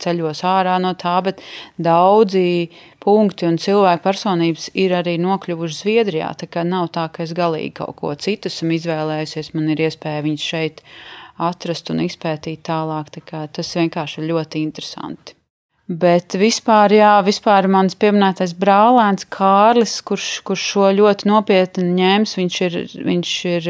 ceļos 0.05 0.43
ārā 0.45 0.77
no 0.83 0.93
tā, 1.01 1.15
bet 1.25 1.41
daudzi 1.81 2.69
punkti 3.01 3.49
un 3.49 3.57
cilvēku 3.63 4.05
personības 4.05 4.69
ir 4.77 4.93
arī 4.99 5.17
nokļuvuši 5.25 5.81
Zviedrijā. 5.81 6.35
Tā 6.45 6.51
kā 6.53 6.67
nav 6.69 6.93
tā, 6.93 7.09
ka 7.09 7.25
es 7.25 7.33
galīgi 7.37 7.73
kaut 7.81 7.97
ko 8.03 8.13
citu 8.21 8.53
esmu 8.53 8.77
izvēlējusies. 8.77 9.55
Man 9.57 9.73
ir 9.73 9.87
iespēja 9.89 10.27
viņus 10.29 10.49
šeit 10.53 10.85
atrast 11.41 11.89
un 11.95 12.05
izpētīt 12.05 12.67
tālāk. 12.69 13.15
Tā 13.17 13.47
tas 13.49 13.77
vienkārši 13.81 14.21
ir 14.21 14.33
ļoti 14.35 14.67
interesanti. 14.69 15.40
Bet 15.91 16.37
vispār, 16.39 16.93
jā, 16.95 17.17
vispār 17.27 17.67
mans 17.67 17.97
pieminētais 17.99 18.53
brālēns 18.55 19.27
Kārlis, 19.27 19.97
kurš, 20.07 20.29
kurš 20.47 20.67
šo 20.77 20.91
ļoti 20.95 21.27
nopietni 21.27 21.89
ņēmis, 21.97 22.35
viņš 22.39 22.59
ir, 22.69 22.77
viņš 23.09 23.33
ir, 23.51 23.67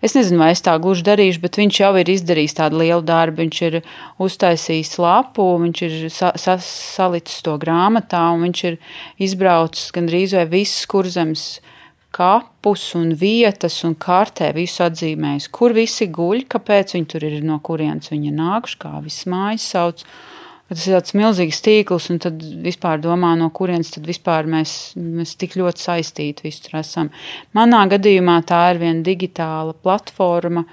es 0.00 0.16
nezinu, 0.16 0.40
vai 0.40 0.48
es 0.54 0.64
tā 0.64 0.78
gluži 0.80 1.04
darīšu, 1.10 1.42
bet 1.44 1.60
viņš 1.60 1.82
jau 1.82 1.92
ir 2.00 2.14
izdarījis 2.14 2.56
tādu 2.62 2.80
lielu 2.80 3.04
darbu. 3.04 3.42
Viņš 3.44 3.60
ir 3.68 3.78
uztaisījis 4.24 4.94
lapu, 5.04 5.50
viņš 5.66 5.84
ir 5.84 6.00
sa, 6.16 6.32
sa, 6.40 6.56
salicis 6.64 7.44
to 7.44 7.58
grāmatā, 7.60 8.24
un 8.32 8.48
viņš 8.48 8.64
ir 8.70 8.80
izbraucis 9.28 9.92
gandrīz 9.92 10.32
vai 10.40 10.48
visas 10.48 10.88
kurzemes 10.88 11.46
kapus 12.12 12.94
un 12.96 13.12
vietas 13.20 13.82
un 13.84 14.00
kartē 14.00 14.54
visu 14.56 14.88
atzīmējis, 14.88 15.52
kur 15.52 15.76
visi 15.76 16.08
guļ, 16.08 16.46
kāpēc 16.56 16.96
viņi 16.96 17.12
tur 17.12 17.28
ir, 17.28 17.40
no 17.44 17.60
kurienes 17.60 18.08
viņi 18.12 18.32
nākuši, 18.40 18.80
kā 18.80 18.96
visas 19.04 19.28
mājas 19.28 19.74
sauc 19.76 20.06
Tas 20.72 20.86
ir 20.88 20.94
tāds 20.96 21.12
milzīgs 21.12 21.58
tīkls, 21.60 22.06
un 22.14 22.18
tad 22.22 22.38
vispār 22.64 23.00
domā, 23.02 23.34
no 23.36 23.50
kurienes 23.52 23.90
tad 23.92 24.06
vispār 24.08 24.46
mēs, 24.48 24.94
mēs 24.96 25.34
tik 25.36 25.58
ļoti 25.60 25.84
saistīti 25.84 26.46
visur 26.46 26.78
esam. 26.80 27.10
Manā 27.52 27.82
gadījumā 27.92 28.38
tā 28.48 28.62
ir 28.72 28.80
viena 28.80 29.04
digitāla 29.04 29.74
platforma, 29.76 30.64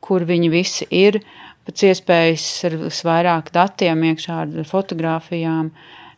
kur 0.00 0.24
viņi 0.28 0.48
visi 0.52 0.88
ir, 0.96 1.20
pēc 1.68 1.84
iespējas 1.90 2.48
ar 2.70 2.78
vairāk 3.10 3.52
datiem 3.52 4.08
iekšā 4.12 4.40
ar 4.46 4.56
fotografijām, 4.68 5.68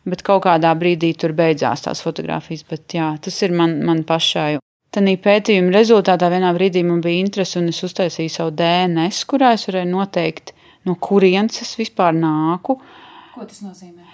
bet 0.07 0.23
kaut 0.23 0.45
kādā 0.47 0.71
brīdī 0.79 1.11
tur 1.19 1.35
beidzās 1.35 1.83
tās 1.83 2.05
fotografijas, 2.05 2.63
bet 2.69 2.95
jā, 2.95 3.11
tas 3.19 3.43
ir 3.43 3.51
man, 3.51 3.81
man 3.83 4.05
pašai. 4.07 4.61
Tanī 4.95 5.17
pētījuma 5.19 5.75
rezultātā 5.75 6.31
vienā 6.31 6.55
brīdī 6.55 6.87
man 6.87 7.03
bija 7.03 7.25
interese, 7.25 7.59
un 7.59 7.67
es 7.73 7.83
uztaisīju 7.83 8.31
savu 8.31 8.55
DNS, 8.55 9.25
kurā 9.27 9.57
es 9.57 9.67
varēju 9.67 9.91
noteikt, 9.91 10.55
no 10.87 10.95
kurienes 10.95 11.59
es 11.65 11.75
vispār 11.81 12.15
nāku, 12.15 12.77
uh, 12.79 13.01
Ko 13.35 13.43
tas 13.43 13.59
nozīmē? 13.65 14.05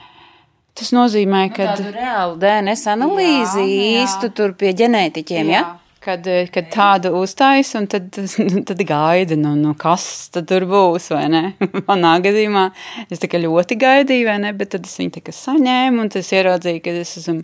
Tas 0.78 0.90
nozīmē, 0.96 1.44
ka 1.54 1.68
nu, 1.68 1.76
tādu 1.78 1.94
reālu 1.94 2.40
DNS 2.42 2.88
analīzi 2.94 3.62
jā, 3.62 3.70
jā. 3.70 4.02
īstu 4.02 4.32
tur 4.34 4.56
pie 4.58 4.74
ģenētiķiem, 4.82 5.52
jā. 5.52 5.62
ja? 5.62 5.82
kad, 6.02 6.26
eh, 6.28 6.50
kad 6.50 6.70
tādu 6.74 7.12
uztais, 7.20 7.76
un 7.78 7.86
tad, 7.92 8.10
tad 8.70 8.82
gaida, 8.88 9.36
nu, 9.38 9.54
nu, 9.60 9.76
kas 9.78 10.06
tad 10.34 10.48
tur 10.50 10.66
būs, 10.70 11.12
vai 11.14 11.28
ne? 11.32 11.44
Manā 11.90 12.16
gadījumā 12.26 12.66
es 13.12 13.22
tā 13.22 13.28
kā 13.32 13.38
ļoti 13.42 13.78
gaidīju, 13.82 14.28
vai 14.30 14.40
ne, 14.48 14.52
bet 14.58 14.74
tad 14.76 14.90
es 14.90 14.98
viņu 15.00 15.12
tā 15.18 15.22
kā 15.28 15.36
saņēmu, 15.36 15.98
un 16.02 16.08
tas 16.14 16.28
ieraudzīju, 16.34 16.80
ka 16.86 16.90
es 17.04 17.12
esmu 17.22 17.42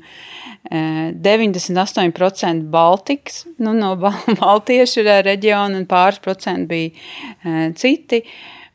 98% 0.68 2.66
Baltikas, 2.74 3.36
nu, 3.62 3.72
no 3.78 3.90
Baltiešu 4.42 5.06
reģiona, 5.06 5.78
un 5.78 5.86
pāris 5.90 6.20
procenti 6.24 6.68
bija 6.74 6.92
citi. 7.78 8.20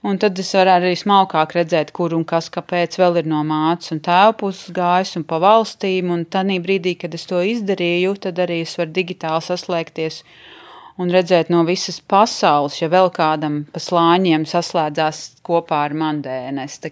Un 0.02 0.18
tad 0.18 0.38
es 0.42 0.48
varu 0.56 0.72
arī 0.72 0.96
smalkāk 0.98 1.52
redzēt, 1.54 1.92
kur 1.94 2.14
un 2.16 2.24
kas, 2.26 2.48
kāpēc 2.50 2.96
vēl 2.98 3.20
ir 3.20 3.28
no 3.30 3.44
mātes 3.46 3.92
un 3.94 4.00
tēva 4.02 4.32
puses 4.38 4.72
gājis 4.74 5.14
un 5.20 5.24
pa 5.28 5.38
valstīm. 5.42 6.10
Un 6.10 6.24
tādā 6.26 6.56
brīdī, 6.64 6.96
kad 6.98 7.14
es 7.14 7.28
to 7.30 7.38
izdarīju, 7.46 8.16
tad 8.24 8.40
arī 8.42 8.64
es 8.64 8.74
varu 8.80 8.90
digitāli 8.96 9.46
saslēgties 9.46 10.24
un 10.98 11.12
redzēt 11.14 11.52
no 11.54 11.62
visas 11.68 12.00
pasaules, 12.02 12.80
ja 12.82 12.90
vēl 12.90 13.12
kādam 13.14 13.62
pa 13.70 13.80
slāņiem 13.80 14.42
saslēdzās 14.50 15.22
kopā 15.46 15.84
ar 15.86 15.94
mani 15.94 16.26
DNS. 16.26 16.90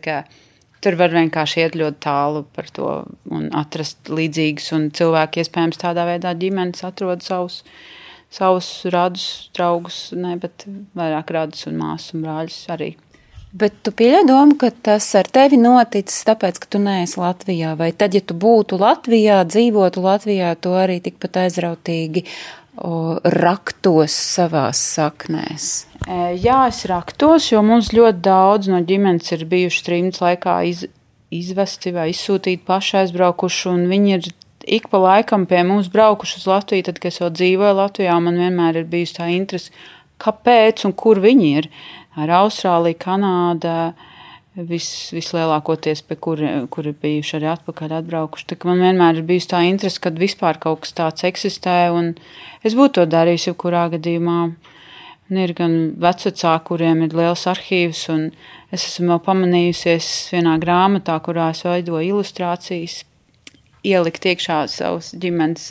Tur 0.81 0.97
var 0.97 1.13
vienkārši 1.13 1.65
iet 1.65 1.75
ļoti 1.77 2.01
tālu 2.07 2.45
par 2.55 2.71
to 2.73 2.93
un 3.29 3.51
atrast 3.59 4.09
līdzīgus, 4.09 4.71
un 4.79 4.87
cilvēki 4.97 5.43
iespējams 5.43 5.83
tādā 5.83 6.07
veidā 6.09 6.33
ģimenes 6.39 6.87
atrod 6.87 7.27
savus 7.27 7.65
savus 8.31 8.71
radus, 8.91 9.51
draugus, 9.57 10.01
ne, 10.17 10.37
bet 10.41 10.67
vairāk 10.97 11.33
radus 11.35 11.67
un 11.71 11.81
māsas 11.83 12.15
un 12.15 12.27
brāļus 12.27 12.61
arī. 12.77 12.93
Bet 13.51 13.81
tu 13.83 13.91
pieļauj 13.91 14.27
domu, 14.29 14.55
ka 14.61 14.69
tas 14.71 15.09
ar 15.19 15.27
tevi 15.27 15.59
noticis 15.59 16.23
tāpēc, 16.29 16.61
ka 16.63 16.69
tu 16.71 16.79
neesi 16.83 17.19
Latvijā, 17.19 17.75
vai 17.79 17.91
tad, 17.91 18.15
ja 18.15 18.23
tu 18.23 18.37
būtu 18.39 18.79
Latvijā, 18.79 19.41
dzīvotu 19.43 20.05
Latvijā, 20.05 20.53
tu 20.55 20.77
arī 20.79 21.01
tikpat 21.03 21.41
aizrautīgi 21.49 22.23
o, 22.79 23.19
raktos 23.43 24.15
savās 24.15 24.79
saknēs? 24.95 25.67
E, 26.07 26.21
jā, 26.39 26.61
es 26.71 26.85
raktos, 26.87 27.51
jo 27.51 27.65
mums 27.67 27.91
ļoti 27.97 28.23
daudz 28.23 28.71
no 28.71 28.79
ģimenes 28.87 29.35
ir 29.35 29.43
bijuši 29.51 29.85
trījus 29.89 30.23
laikā 30.23 30.57
iz, 30.71 30.87
izvesti 31.35 31.91
vai 31.99 32.13
izsūtīti 32.15 32.63
paši 32.71 33.01
aizbraukuši, 33.03 33.67
un 33.73 33.89
viņi 33.91 34.15
ir 34.15 34.31
ik 34.67 34.89
pa 34.93 35.01
laikam 35.01 35.47
pie 35.49 35.63
mums 35.65 35.89
braukuši 35.93 36.39
uz 36.41 36.47
Latviju, 36.51 36.87
tad, 36.89 37.01
kad 37.01 37.13
es 37.13 37.21
vēl 37.23 37.33
dzīvoju 37.37 37.77
Latvijā, 37.79 38.17
man 38.23 38.39
vienmēr 38.41 38.83
ir 38.83 38.89
bijusi 38.91 39.17
tā 39.19 39.29
interese, 39.33 39.73
kāpēc 40.21 40.85
un 40.89 40.95
kur 40.97 41.21
viņi 41.23 41.51
ir. 41.61 41.69
Ar 42.21 42.33
Austrāliju, 42.41 42.99
Kanādu, 43.01 43.75
vis, 44.69 44.89
vislielākoties, 45.15 46.03
pie 46.07 46.19
kur, 46.21 46.43
kur 46.75 46.89
ir 46.91 46.97
bijuši 47.01 47.37
arī 47.39 47.51
atpakaļ 47.53 47.95
atbraukuši. 48.01 48.49
Tā 48.51 48.59
man 48.69 48.83
vienmēr 48.85 49.21
ir 49.21 49.29
bijusi 49.29 49.53
tā 49.53 49.63
interese, 49.69 50.03
kad 50.03 50.19
vispār 50.21 50.59
kaut 50.63 50.85
kas 50.85 50.97
tāds 50.99 51.27
eksistē, 51.29 51.79
un 51.95 52.15
es 52.67 52.77
būtu 52.77 53.01
to 53.01 53.07
darījis 53.15 53.51
jebkurā 53.53 53.87
gadījumā. 53.95 54.41
Un 55.31 55.39
ir 55.39 55.53
gan 55.55 55.77
vecāki, 56.03 56.65
kuriem 56.67 57.05
ir 57.07 57.15
liels 57.15 57.47
arhīvs, 57.47 58.09
un 58.11 58.25
es 58.75 58.89
esmu 58.89 59.21
pamanījusies 59.23 60.09
vienā 60.35 60.57
grāmatā, 60.59 61.15
kurā 61.23 61.53
es 61.55 61.63
veidoju 61.63 62.17
ilustrācijas 62.17 63.05
ielikt 63.87 64.27
iekšā 64.27 64.63
savus 64.71 65.13
ģimenes 65.21 65.71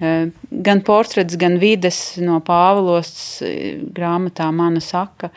eh, 0.00 0.30
gan 0.50 0.82
portrets, 0.86 1.38
gan 1.40 1.58
vides 1.62 2.16
no 2.22 2.40
Pāvilos 2.44 3.14
eh, 3.44 3.80
grāmatā 3.94 4.50
mana 4.54 4.82
saka. 4.84 5.32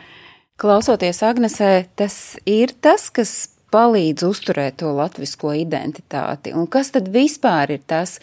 Klausoties 0.58 1.22
Agnesē, 1.22 1.86
tas 2.00 2.38
ir 2.50 2.74
tas, 2.82 3.12
kas 3.14 3.36
palīdz 3.74 4.24
uzturēt 4.26 4.80
to 4.82 4.92
latvisko 4.96 5.52
identitāti. 5.58 6.54
Un 6.56 6.70
kas 6.72 6.94
tad 6.96 7.10
vispār 7.14 7.76
ir 7.76 7.84
tas? 7.88 8.18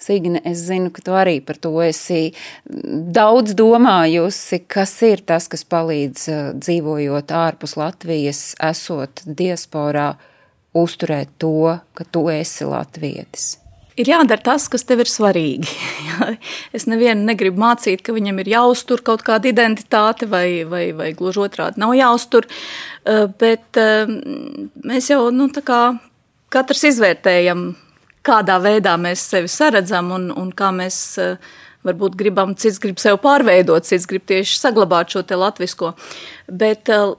Signe, 0.00 0.40
es 0.48 0.62
zinu, 0.64 0.88
ka 0.96 1.02
tu 1.04 1.12
arī 1.12 1.42
par 1.44 1.58
to 1.60 1.74
esi 1.84 2.30
daudz 2.64 3.52
domājusi, 3.56 4.62
kas 4.64 4.94
ir 5.04 5.20
tas, 5.28 5.48
kas 5.52 5.66
palīdz 5.68 6.26
eh, 6.32 6.42
dzīvojot 6.56 7.34
ārpus 7.36 7.76
Latvijas, 7.80 8.54
esot 8.70 9.24
diasporā, 9.26 10.14
uzturēt 10.76 11.34
to, 11.38 11.78
ka 11.94 12.06
tu 12.12 12.28
esi 12.32 12.68
latvietis? 12.68 13.56
Ir 14.00 14.08
jādara 14.08 14.40
tas, 14.40 14.68
kas 14.70 14.86
tev 14.86 15.02
ir 15.02 15.10
svarīgi. 15.10 15.68
es 16.76 16.86
nevienu 16.88 17.26
negribu 17.26 17.60
mācīt, 17.60 18.04
ka 18.06 18.14
viņam 18.16 18.38
ir 18.40 18.52
jāuztur 18.54 19.02
kaut 19.04 19.24
kāda 19.26 19.50
identitāte, 19.50 20.28
vai, 20.30 20.62
vai, 20.68 20.84
vai 20.96 21.10
gluži 21.16 21.42
otrādi 21.44 21.82
nav 21.82 21.92
jāuztur. 21.98 22.46
Eh, 23.04 23.26
bet 23.40 23.80
eh, 23.80 24.08
mēs 24.86 25.10
jau 25.10 25.26
nu, 25.34 25.50
katrs 26.50 26.86
izvērtējam, 26.92 27.66
kādā 28.26 28.60
veidā 28.62 28.94
mēs 29.00 29.26
sevi 29.34 29.50
saredzam 29.50 30.14
un, 30.16 30.30
un 30.38 30.54
kā 30.56 30.70
mēs 30.76 31.02
eh, 31.20 31.52
varbūt 31.86 32.16
gribam, 32.18 32.52
cits 32.58 32.80
grib 32.82 33.00
sev 33.00 33.18
pārveidot, 33.22 33.86
cits 33.88 34.06
grib 34.08 34.26
tieši 34.28 34.58
saglabāt 34.60 35.14
šo 35.14 35.22
te 35.26 35.38
latvisko. 35.38 35.94
Bet, 36.50 36.88
eh, 36.92 37.14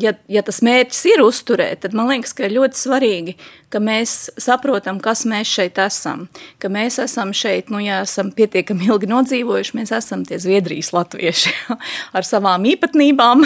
ja, 0.00 0.14
ja 0.30 0.42
tas 0.46 0.62
mērķis 0.64 1.02
ir 1.12 1.24
uzturēt, 1.24 1.82
tad 1.84 1.96
man 1.96 2.08
liekas, 2.12 2.32
ka 2.36 2.46
ir 2.46 2.56
ļoti 2.56 2.80
svarīgi, 2.80 3.36
ka 3.68 3.80
mēs 3.82 4.30
saprotam, 4.40 5.00
kas 5.02 5.26
mēs 5.28 5.50
šeit 5.50 5.80
esam. 5.82 6.28
Ka 6.62 6.70
mēs 6.72 7.00
esam 7.02 7.34
šeit, 7.36 7.68
nu, 7.72 7.80
ja 7.82 8.02
esam 8.06 8.30
pietiekami 8.36 8.88
ilgi 8.88 9.10
nodzīvojuši, 9.10 9.76
mēs 9.76 9.92
esam 9.96 10.24
tie 10.24 10.38
Zviedrijas 10.40 10.92
latvieši 10.96 11.52
ar 12.16 12.26
savām 12.26 12.64
īpatnībām, 12.72 13.44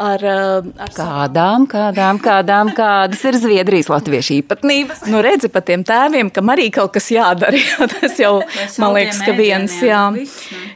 ar, 0.00 0.24
eh, 0.24 0.70
ar 0.80 0.92
kādām, 0.96 1.66
kādām, 1.70 2.20
kādām, 2.22 2.72
kādas 2.78 3.22
ir 3.28 3.38
Zviedrijas 3.40 3.90
latviešu 3.92 4.38
īpatnības. 4.40 5.04
Nu, 5.12 5.20
redzi, 5.24 5.50
pa 5.52 5.62
tiem 5.64 5.84
tēviem, 5.86 6.32
kam 6.34 6.52
arī 6.52 6.70
kaut 6.74 6.94
kas 6.96 7.10
jādara. 7.12 7.60
Tas 8.00 8.16
jau, 8.20 8.38
man 8.80 8.96
liekas, 8.96 9.20
ka 9.26 9.34
viens, 9.36 9.76
jā. 9.84 10.02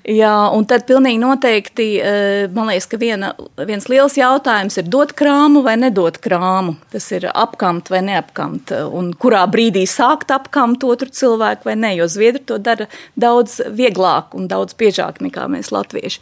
Jā, 0.04 0.34
un 0.52 0.66
tad 0.68 0.84
pilnīgi 0.88 1.20
noteikti, 1.22 1.88
eh, 2.00 2.44
man 2.54 2.68
liekas, 2.72 2.88
ka 2.90 3.00
viena, 3.00 3.32
viens 3.64 3.88
liels 3.90 4.18
jautājums 4.20 4.76
ir 4.80 4.88
dot 4.92 5.14
krāmu 5.16 5.64
vai 5.64 5.76
nedot 5.80 6.18
krāmu. 6.22 6.76
Tas 6.92 7.08
ir 7.16 7.28
apkamt 7.32 7.90
vai 7.92 8.04
neapkamt, 8.04 8.74
un 8.92 9.12
kurā 9.18 9.44
brīdī 9.50 9.86
sākt 9.88 10.34
apkamt 10.34 10.84
otru 10.84 11.08
cilvēku 11.08 11.70
vai 11.70 11.78
ne, 11.80 11.94
jo 11.98 12.08
Zviedri 12.10 12.44
to 12.44 12.58
dara 12.62 12.88
daudz 13.20 13.60
vieglāk 13.72 14.36
un 14.36 14.48
daudz 14.50 14.76
biežāk 14.78 15.22
nekā 15.24 15.48
mēs 15.50 15.72
latvieši. 15.74 16.20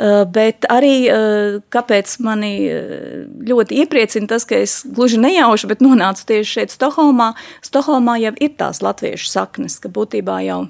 Eh, 0.00 0.22
bet 0.32 0.64
arī 0.72 0.94
eh, 1.12 1.58
kāpēc 1.68 2.14
mani 2.24 2.54
eh, 2.72 3.24
ļoti 3.44 3.82
iepriecina 3.82 4.30
tas, 4.30 4.46
ka 4.48 4.56
es 4.56 4.78
gluži 4.88 5.18
nejauši, 5.20 5.68
bet 5.68 5.82
nonācu 5.84 6.24
tieši 6.30 6.54
šeit, 6.54 6.72
Stokholmā. 6.72 7.34
Stokholmā 7.66 8.14
jau 8.22 8.32
ir 8.40 8.54
tās 8.56 8.80
latviešu 8.80 9.28
saknes, 9.28 9.76
ka 9.82 9.92
būtībā 9.92 10.38
jau 10.46 10.62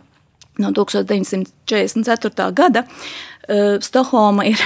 no 0.61 0.73
1944. 0.75 2.49
gada 2.59 2.83
Stokholma 3.87 4.49
ir 4.51 4.59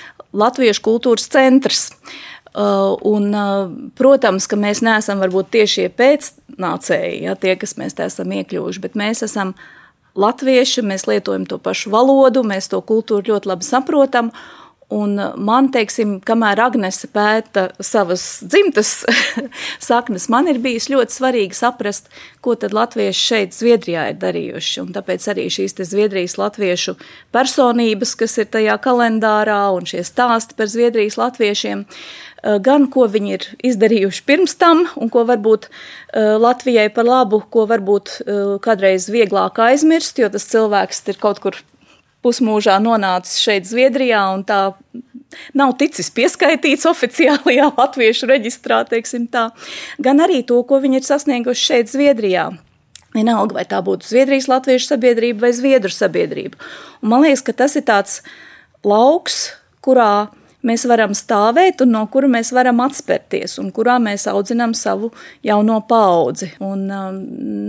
latviešu 0.44 0.86
kultūras 0.86 1.26
centrs. 1.32 1.90
Un, 2.52 3.32
protams, 3.96 4.44
ka 4.44 4.58
mēs 4.60 4.82
neesam 4.84 5.22
varbūt 5.24 5.48
tieši 5.54 5.86
pēcnācēji, 5.96 7.22
ja, 7.24 7.32
tie, 7.40 7.54
kas 7.56 7.78
mēs 7.80 7.96
te 7.96 8.04
esam 8.04 8.32
iekļuvuši, 8.36 8.82
bet 8.84 8.98
mēs 8.98 9.24
esam 9.24 9.54
latvieši, 10.14 10.84
mēs 10.86 11.06
lietojam 11.08 11.46
to 11.48 11.58
pašu 11.62 11.92
valodu, 11.92 12.44
mēs 12.46 12.70
to 12.72 12.82
kultūru 12.84 13.34
ļoti 13.34 13.52
labi 13.52 13.68
saprotam. 13.68 14.32
Un 14.92 15.16
man, 15.40 15.70
teiksim, 15.72 16.18
kamēr 16.20 16.60
Agnese 16.66 17.08
pēta 17.08 17.70
savas 17.80 18.42
dzimtas 18.44 18.90
saknes, 19.88 20.26
man 20.28 20.50
ir 20.52 20.58
bijis 20.60 20.90
ļoti 20.92 21.16
svarīgi 21.16 21.56
saprast, 21.56 22.10
ko 22.44 22.52
tad 22.60 22.74
latvieši 22.76 23.22
šeit, 23.30 23.56
Zviedrijā, 23.56 24.10
ir 24.12 24.18
darījuši. 24.20 24.82
Un 24.82 24.90
tāpēc 24.92 25.24
arī 25.32 25.46
šīs 25.48 25.78
Zviedrijas 25.80 26.36
latviešu 26.36 26.98
personības, 27.32 28.12
kas 28.20 28.36
ir 28.44 28.50
tajā 28.52 28.76
kalendārā, 28.84 29.62
un 29.72 29.88
šie 29.88 30.04
stāsti 30.04 30.60
par 30.60 30.68
Zviedrijas 30.68 31.16
latviešiem, 31.16 31.86
Eh, 31.86 32.31
gan 32.42 32.88
ko 32.90 33.06
viņi 33.10 33.34
ir 33.36 33.44
izdarījuši 33.70 34.24
pirms 34.26 34.56
tam, 34.58 34.84
un 34.98 35.10
ko 35.12 35.22
varbūt 35.28 35.68
eh, 35.68 36.34
Latvijai 36.42 36.88
par 36.94 37.06
labu, 37.06 37.42
ko 37.52 37.66
varbūt 37.70 38.16
eh, 38.18 38.40
kādreiz 38.62 39.06
vieglāk 39.12 39.60
aizmirst, 39.62 40.18
jo 40.18 40.30
tas 40.32 40.48
cilvēks 40.50 41.04
ir 41.12 41.20
kaut 41.22 41.42
kur 41.44 41.58
pusmūžā 42.22 42.78
nonācis 42.82 43.38
šeit, 43.42 43.66
Zviedrijā, 43.66 44.24
un 44.34 44.42
tā 44.46 44.74
nav 45.58 45.76
ticis 45.78 46.10
pieskaitīts 46.14 46.86
oficiālajā 46.92 47.70
latviešu 47.78 48.30
reģistrā, 48.30 48.82
teiksim 48.90 49.28
tā, 49.30 49.50
gan 50.02 50.22
arī 50.22 50.42
to, 50.46 50.60
ko 50.66 50.82
viņi 50.82 51.00
ir 51.00 51.08
sasnieguši 51.08 51.66
šeit, 51.70 51.94
Zviedrijā. 51.94 52.50
Vienalga, 53.12 53.58
vai 53.60 53.66
tā 53.68 53.82
būtu 53.84 54.08
Zviedrijas 54.08 54.48
latviešu 54.48 54.94
sabiedrība 54.94 55.46
vai 55.46 55.54
Zviedru 55.54 55.92
sabiedrība. 55.92 56.56
Un 57.04 57.12
man 57.12 57.26
liekas, 57.26 57.42
ka 57.44 57.52
tas 57.54 57.76
ir 57.76 57.84
tāds 57.84 58.22
lauks, 58.88 59.50
kurā 59.84 60.30
mēs 60.66 60.86
varam 60.88 61.14
stāvēt 61.16 61.82
un 61.84 61.94
no 61.96 62.04
kura 62.12 62.30
mēs 62.30 62.52
varam 62.54 62.82
atspērties 62.84 63.58
un 63.62 63.72
kurā 63.74 63.98
mēs 64.02 64.28
audzinām 64.30 64.74
savu 64.78 65.12
jauno 65.46 65.80
paudzi. 65.88 66.52
Un, 66.62 66.86
um, 66.90 67.20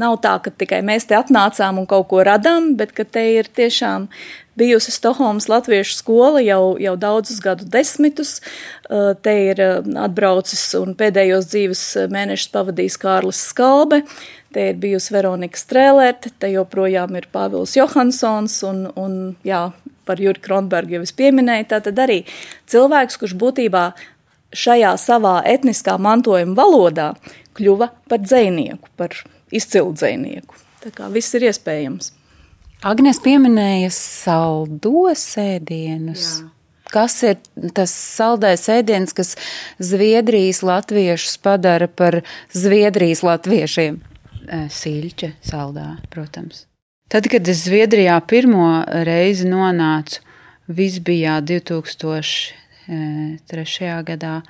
nav 0.02 0.20
tā, 0.24 0.38
ka 0.44 0.54
tikai 0.54 0.84
mēs 0.86 1.10
te 1.10 1.18
atnācām 1.18 1.82
un 1.82 1.90
kaut 1.90 2.10
ko 2.12 2.24
radām, 2.26 2.74
bet 2.80 2.94
ka 2.96 3.06
te 3.06 3.26
ir 3.40 3.50
tiešām 3.50 4.10
bijusi 4.56 4.92
Stokholmas 4.92 5.50
latviešu 5.50 5.96
skola 5.98 6.42
jau, 6.42 6.76
jau 6.80 6.94
daudzus 7.00 7.42
gadu 7.42 7.66
desmitus. 7.66 8.38
Te 9.26 9.34
ir 9.50 9.62
atbraucis 9.98 10.68
un 10.78 10.94
pēdējos 10.98 11.50
dzīves 11.50 11.84
mēnešus 12.14 12.54
pavadījis 12.54 13.00
Kārlis 13.02 13.42
Skalbe. 13.50 14.04
Te 14.54 14.68
ir 14.70 14.78
bijusi 14.78 15.16
Veronika 15.16 15.58
Strēlēta, 15.58 16.30
te 16.38 16.52
joprojām 16.54 17.16
ir 17.18 17.26
Pāvils 17.34 17.74
Johansons 17.74 18.60
un, 18.70 18.84
un 18.94 19.16
jā, 19.48 19.64
par 20.08 20.22
Juri 20.22 20.42
Kronbergu 20.44 20.98
jau 20.98 21.04
es 21.06 21.14
pieminēju. 21.16 21.70
Tātad 21.74 22.02
arī 22.04 22.24
cilvēks, 22.72 23.20
kurš 23.22 23.38
būtībā 23.40 23.86
šajā 24.54 24.96
savā 25.02 25.38
etniskā 25.50 25.98
mantojuma 26.02 26.58
valodā 26.58 27.14
kļuva 27.58 27.90
par 28.10 28.22
dzinieku, 28.24 28.92
par 28.98 29.16
izcilu 29.54 29.94
dzinieku. 29.94 30.58
Tā 30.84 30.92
kā 30.96 31.08
viss 31.14 31.34
ir 31.38 31.48
iespējams. 31.50 32.12
Agnēs 32.84 33.22
pieminēja 33.24 33.94
saldos 33.96 35.24
ēdienus. 35.40 36.26
Jā. 36.42 36.50
Kas 36.94 37.16
ir 37.26 37.40
tas 37.74 37.94
saldais 37.96 38.68
ēdiens, 38.70 39.16
kas 39.18 39.34
Zviedrijas 39.82 40.60
latviešus 40.68 41.40
padara 41.42 41.88
par 41.88 42.20
Zviedrijas 42.54 43.24
latviešiem? 43.26 44.02
Sīļķa 44.52 45.32
saldā, 45.48 45.88
protams. 46.14 46.68
Tad, 47.14 47.28
kad 47.30 47.46
es 47.46 47.60
Zviedrijā 47.68 48.16
pirmo 48.26 48.82
reizi 49.06 49.46
nonācu, 49.46 50.18
viss 50.66 50.98
bija 51.06 51.38
2003. 51.46 53.92
gadā, 54.08 54.42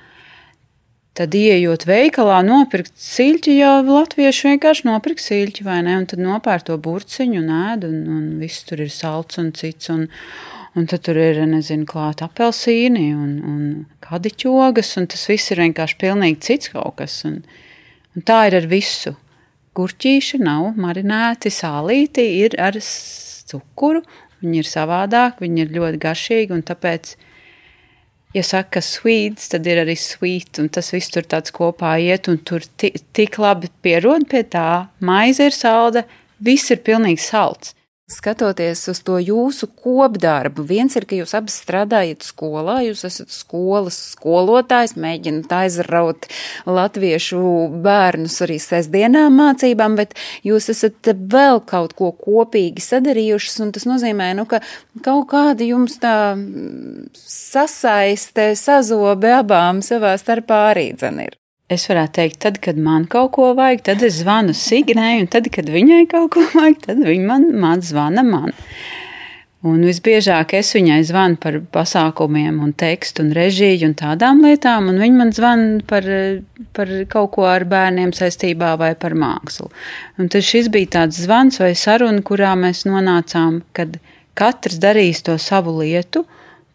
Tad, 1.14 1.30
ieejot 1.38 1.84
veikalā, 1.86 2.40
nopirkt 2.42 2.96
siļķi, 2.98 3.52
jau 3.60 3.74
latvieši 3.86 4.48
vienkārši 4.48 4.88
nopirkt 4.88 5.22
siļķi, 5.22 5.62
vai 5.62 5.76
ne? 5.86 5.92
Un 6.00 6.08
tad 6.10 6.18
nopērk 6.18 6.64
to 6.66 6.74
burciņu, 6.82 7.38
un 7.38 7.52
ēd, 7.54 7.84
un, 7.86 8.00
un 8.10 8.24
viss 8.40 8.66
tur 8.66 8.82
ir 8.82 8.90
salds 8.90 9.38
un 9.38 9.52
cits. 9.54 9.92
Un, 9.94 10.08
un 10.74 10.88
tad 10.90 11.04
tur 11.06 11.20
ir, 11.22 11.38
nezinu, 11.46 11.86
klāt 11.86 12.24
apelsīni 12.26 13.12
un, 13.14 13.36
un 13.46 13.60
kadiķogas, 14.02 14.90
un 14.98 15.06
tas 15.12 15.22
viss 15.30 15.54
ir 15.54 15.62
vienkārši 15.62 16.00
pilnīgi 16.02 16.42
cits 16.48 16.74
kaut 16.74 16.98
kas. 16.98 17.20
Un, 17.30 17.44
un 18.16 18.26
tā 18.26 18.40
ir 18.48 18.58
ar 18.58 18.66
visu. 18.74 19.14
Gurķīši 19.74 20.38
nav 20.44 20.74
marinēti, 20.78 21.50
sālīti 21.50 22.24
ir 22.44 22.54
ar 22.62 22.78
cukuru, 22.80 24.04
viņi 24.42 24.60
ir 24.62 24.68
savādāk, 24.70 25.40
viņi 25.42 25.64
ir 25.64 25.72
ļoti 25.74 26.00
garšīgi, 26.04 26.54
un 26.54 26.62
tāpēc 26.66 27.14
ja 28.34 28.42
saka 28.46 28.82
sweets, 28.82 29.48
tad 29.50 29.66
ir 29.70 29.82
arī 29.84 29.96
sweet, 29.98 30.58
un 30.62 30.70
tas 30.74 30.92
viss 30.94 31.12
tur 31.14 31.26
tāds 31.26 31.54
kopā 31.54 31.94
iet, 32.02 32.28
un 32.30 32.38
tur 32.38 32.62
tik 32.78 33.38
labi 33.42 33.70
pierod 33.82 34.28
pie 34.30 34.44
tā, 34.50 34.86
maize 35.00 35.46
ir 35.50 35.54
salda, 35.54 36.04
viss 36.42 36.70
ir 36.74 36.82
pilnīgi 36.86 37.22
salds. 37.22 37.74
Skatoties 38.04 38.82
uz 38.92 38.98
to 39.00 39.14
jūsu 39.16 39.64
kopdarbu, 39.80 40.60
viens 40.68 40.92
ir, 40.92 41.06
ka 41.08 41.16
jūs 41.16 41.30
abi 41.38 41.48
strādājat 41.48 42.26
skolā, 42.26 42.82
jūs 42.84 43.00
esat 43.08 43.30
skolas 43.32 43.96
skolotājs, 44.10 44.92
mēģināt 45.00 45.54
aizraut 45.56 46.28
latviešu 46.68 47.40
bērnus 47.86 48.36
arī 48.44 48.58
sestdienām 48.60 49.38
mācībām, 49.40 49.96
bet 49.96 50.12
jūs 50.44 50.68
esat 50.74 51.14
vēl 51.32 51.62
kaut 51.64 51.94
ko 51.96 52.10
kopīgi 52.12 52.84
sadarījušas, 52.84 53.56
un 53.64 53.72
tas 53.72 53.88
nozīmē, 53.88 54.34
nu, 54.36 54.44
ka 54.52 54.60
kaut 55.00 55.30
kāda 55.32 55.64
jums 55.64 55.96
tā 56.02 56.18
sasaiste, 57.24 58.50
sazobe 58.60 59.32
abām 59.38 59.80
savā 59.80 60.12
starpā 60.20 60.60
arī 60.74 60.90
dzen 60.92 61.24
ir. 61.24 61.40
Es 61.74 61.86
varētu 61.90 62.18
teikt, 62.20 62.40
tad, 62.44 62.58
kad 62.62 62.78
man 62.78 63.06
kaut 63.10 63.32
ko 63.34 63.52
vajag, 63.58 63.80
tad 63.88 64.02
es 64.06 64.20
zvanu 64.20 64.54
Signai, 64.54 65.16
un 65.22 65.30
tad, 65.32 65.48
kad 65.54 65.70
viņai 65.70 66.04
kaut 66.10 66.34
ko 66.36 66.44
vajag, 66.52 66.82
tad 66.84 67.00
viņa 67.02 67.30
man, 67.30 67.48
man 67.60 67.82
zvana 67.82 68.22
man. 68.26 68.54
Un 69.64 69.80
visbiežāk 69.80 70.52
es 70.58 70.74
viņai 70.76 70.98
zvanu 71.08 71.38
par 71.40 71.56
pasākumiem, 71.72 72.58
un 72.60 72.74
tekstu, 72.76 73.24
un 73.24 73.30
režiju 73.32 73.88
un 73.88 73.94
tādām 73.96 74.42
lietām, 74.44 74.90
un 74.92 75.00
viņa 75.00 75.16
man 75.16 75.32
zvana 75.32 75.78
par, 75.88 76.08
par 76.76 76.92
kaut 77.08 77.30
ko 77.38 77.46
ar 77.48 77.64
bērniem 77.70 78.12
saistībā 78.12 78.74
vai 78.80 78.92
par 79.00 79.16
mākslu. 79.16 79.70
Un 80.20 80.28
tad 80.28 80.44
šis 80.44 80.68
bija 80.74 80.98
tāds 80.98 81.22
zvans 81.24 81.62
vai 81.62 81.72
saruna, 81.80 82.20
kurā 82.20 82.52
mēs 82.60 82.84
nonācām, 82.84 83.62
kad 83.72 83.96
katrs 84.36 84.76
darīs 84.84 85.24
to 85.24 85.38
savu 85.40 85.78
lietu, 85.80 86.26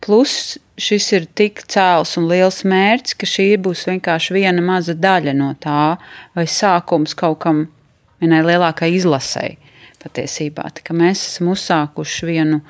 plus 0.03 0.57
šis 0.79 1.09
ir 1.15 1.27
tik 1.35 1.63
cēls 1.69 2.15
un 2.19 2.29
liels 2.29 2.61
mērķis, 2.67 3.17
ka 3.19 3.27
šī 3.27 3.47
būs 3.63 3.85
vienkārši 3.89 4.35
viena 4.37 4.63
maza 4.63 4.95
daļa 4.95 5.35
no 5.35 5.51
tā, 5.59 5.97
vai 6.35 6.45
sākums 6.47 7.15
kaut 7.19 7.41
kam 7.43 7.65
vienai 8.21 8.41
lielākai 8.45 8.91
izlasei 8.95 9.57
patiesībā. 10.03 10.69
Tā, 10.75 10.95
mēs 10.95 11.25
esam 11.27 11.51
uzsākuši 11.53 12.29
vienu 12.29 12.61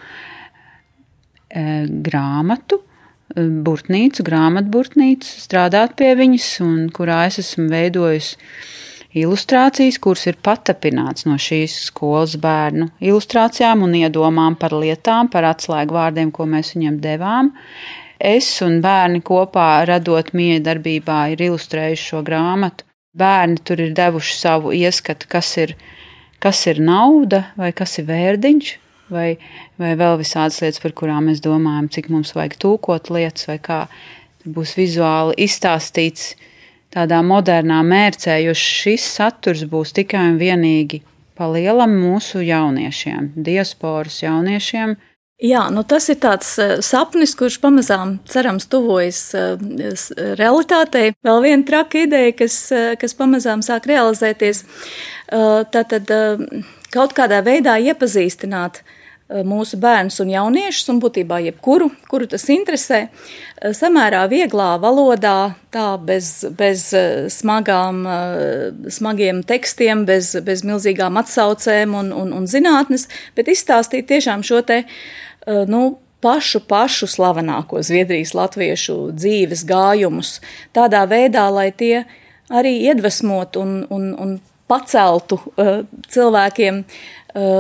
e, 1.49 1.85
grāmatu, 2.09 2.81
e, 3.35 3.45
burtnīcu, 3.65 4.25
grāmatburtnīcu, 4.25 5.33
strādāt 5.45 5.95
pie 5.99 6.15
viņas, 6.17 6.51
un 6.65 6.77
kurā 6.93 7.23
es 7.29 7.39
esmu 7.43 7.69
veidojis 7.73 8.35
ilustrācijas, 9.17 9.97
kuras 10.01 10.27
ir 10.29 10.37
patapināts 10.43 11.25
no 11.25 11.37
šīs 11.41 11.79
skolas 11.87 12.35
bērnu 12.41 12.91
ilustrācijām 13.01 13.87
un 13.87 13.95
iedomām 14.03 14.59
par 14.59 14.75
lietām, 14.77 15.31
par 15.33 15.47
atslēgu 15.49 15.97
vārdiem, 15.97 16.33
ko 16.35 16.45
mēs 16.49 16.75
viņam 16.75 17.01
devām 17.01 17.55
es 18.19 18.51
un 18.65 18.81
bērni 18.83 19.21
kopā 19.23 19.85
radot 19.87 20.33
miedarbībā 20.35 21.21
ir 21.33 21.45
ilustrējuši 21.47 22.09
šo 22.11 22.21
grāmatu. 22.27 22.85
Bērni 23.17 23.63
tur 23.65 23.79
ir 23.81 23.95
devuši 23.95 24.35
savu 24.37 24.73
ieskatu, 24.75 25.27
kas 25.31 25.55
ir, 25.57 25.73
kas 26.43 26.61
ir 26.67 26.81
nauda 26.83 27.47
vai 27.57 27.71
kas 27.73 27.97
ir 27.99 28.07
vērdiņš. 28.11 28.75
Vai, 29.09 29.39
vai 29.81 29.95
vēl 29.97 30.19
visādas 30.19 30.59
lietas, 30.61 30.83
par 30.83 30.93
kurām 30.93 31.31
mēs 31.31 31.39
domājam, 31.41 31.87
cik 31.89 32.11
mums 32.13 32.35
vajag 32.37 32.59
tūkot 32.61 33.09
lietas, 33.09 33.47
vai 33.49 33.55
kā 33.57 33.79
būs 34.45 34.75
vizuāli 34.77 35.33
izstāstīts 35.47 36.35
tādā 36.93 37.21
modernā 37.25 37.81
mērcē, 37.85 38.39
jo 38.45 38.55
šis 38.57 39.05
saturs 39.19 39.65
būs 39.69 39.93
tikai 39.97 40.31
un 40.31 40.39
vienīgi 40.41 41.03
pa 41.39 41.47
lielam 41.47 41.93
mūsu 41.95 42.41
jauniešiem, 42.43 43.33
diasporas 43.35 44.23
jauniešiem, 44.23 44.97
Jā, 45.39 45.69
nu 45.71 45.85
tas 45.87 46.09
ir 46.11 46.17
tāds 46.19 46.49
uh, 46.59 46.81
sapnis, 46.83 47.31
kurš 47.39 47.61
pamazām, 47.63 48.17
cerams, 48.27 48.65
tuvojas 48.67 49.21
uh, 49.39 49.53
realitātei. 50.35 51.13
Vēl 51.23 51.39
viena 51.45 51.63
traka 51.63 52.01
ideja, 52.03 52.33
kas, 52.41 52.57
uh, 52.75 52.89
kas 52.99 53.15
pamazām 53.15 53.63
sāk 53.63 53.87
realizēties, 53.87 54.65
tātad 55.29 56.09
kaut 56.89 57.11
kādā 57.13 57.43
veidā 57.45 57.75
iepazīstināt 57.85 58.81
mūsu 59.29 59.77
bērnus 59.77 60.17
un 60.23 60.31
jauniešus, 60.33 60.87
un 60.89 60.99
būtībā 61.03 61.37
jebkuru, 61.45 61.91
kuru 62.09 62.25
tas 62.31 62.47
interesē, 62.49 63.03
samērā 63.77 64.23
vieglā 64.31 64.71
valodā, 64.81 65.53
tā 65.69 65.91
bez, 66.01 66.31
bez 66.57 66.87
smagām, 67.35 68.01
smagiem 68.89 69.43
tekstiem, 69.45 70.07
bez, 70.09 70.33
bez 70.45 70.65
milzīgām 70.65 71.21
atsaucēm 71.21 71.93
un, 72.01 72.09
un, 72.15 72.33
un 72.41 72.49
zinātnes, 72.49 73.05
bet 73.37 73.53
izstāstīt 73.53 74.09
tiešām 74.09 74.41
šo 74.45 74.63
te 74.65 74.83
Eh, 75.49 75.65
nu, 75.67 75.97
pašu, 76.21 76.59
pašu 76.67 77.07
slavenāko 77.07 77.81
Zviedrijas 77.81 78.35
latviešu 78.35 78.97
dzīves 79.15 79.63
gājumus, 79.65 80.39
tādā 80.75 81.05
veidā, 81.07 81.47
lai 81.49 81.71
tie 81.71 82.03
arī 82.51 82.75
iedvesmotu 82.89 83.63
un, 83.63 83.71
un, 83.89 84.11
un 84.19 84.35
paceltu 84.69 85.39
uh, 85.39 85.79
cilvēkiem 86.13 86.81
uh, 86.83 86.97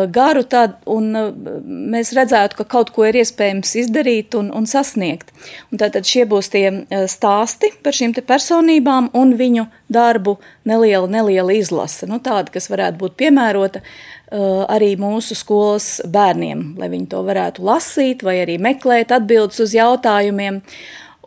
garu, 0.09 0.43
tad, 0.49 0.77
un 0.89 1.09
uh, 1.15 1.31
mēs 1.63 2.13
redzētu, 2.17 2.57
ka 2.59 2.67
kaut 2.75 2.93
ko 2.95 3.05
ir 3.05 3.19
iespējams 3.21 3.75
izdarīt 3.83 4.37
un, 4.39 4.49
un 4.55 4.65
sasniegt. 4.69 5.33
Un 5.69 5.81
tātad 5.81 6.07
šie 6.09 6.25
būs 6.29 6.51
tie 6.53 6.65
stāsti 7.09 7.73
par 7.83 7.95
šīm 7.95 8.15
personībām 8.19 9.11
un 9.17 9.35
viņu 9.39 9.67
darbu 9.89 10.39
neliela, 10.69 11.07
neliela 11.09 11.53
izlase, 11.53 12.09
nu, 12.09 12.21
tāda, 12.23 12.49
kas 12.53 12.69
varētu 12.71 13.03
būt 13.03 13.19
piemērota 13.21 13.83
Uh, 14.29 14.61
arī 14.69 14.91
mūsu 14.93 15.33
skolas 15.33 16.03
bērniem, 16.05 16.75
lai 16.77 16.91
viņi 16.91 17.07
to 17.09 17.23
varētu 17.25 17.63
lasīt 17.65 18.21
vai 18.21 18.35
arī 18.43 18.59
meklēt 18.61 19.09
atbildes 19.15 19.57
uz 19.63 19.71
jautājumiem. 19.73 20.59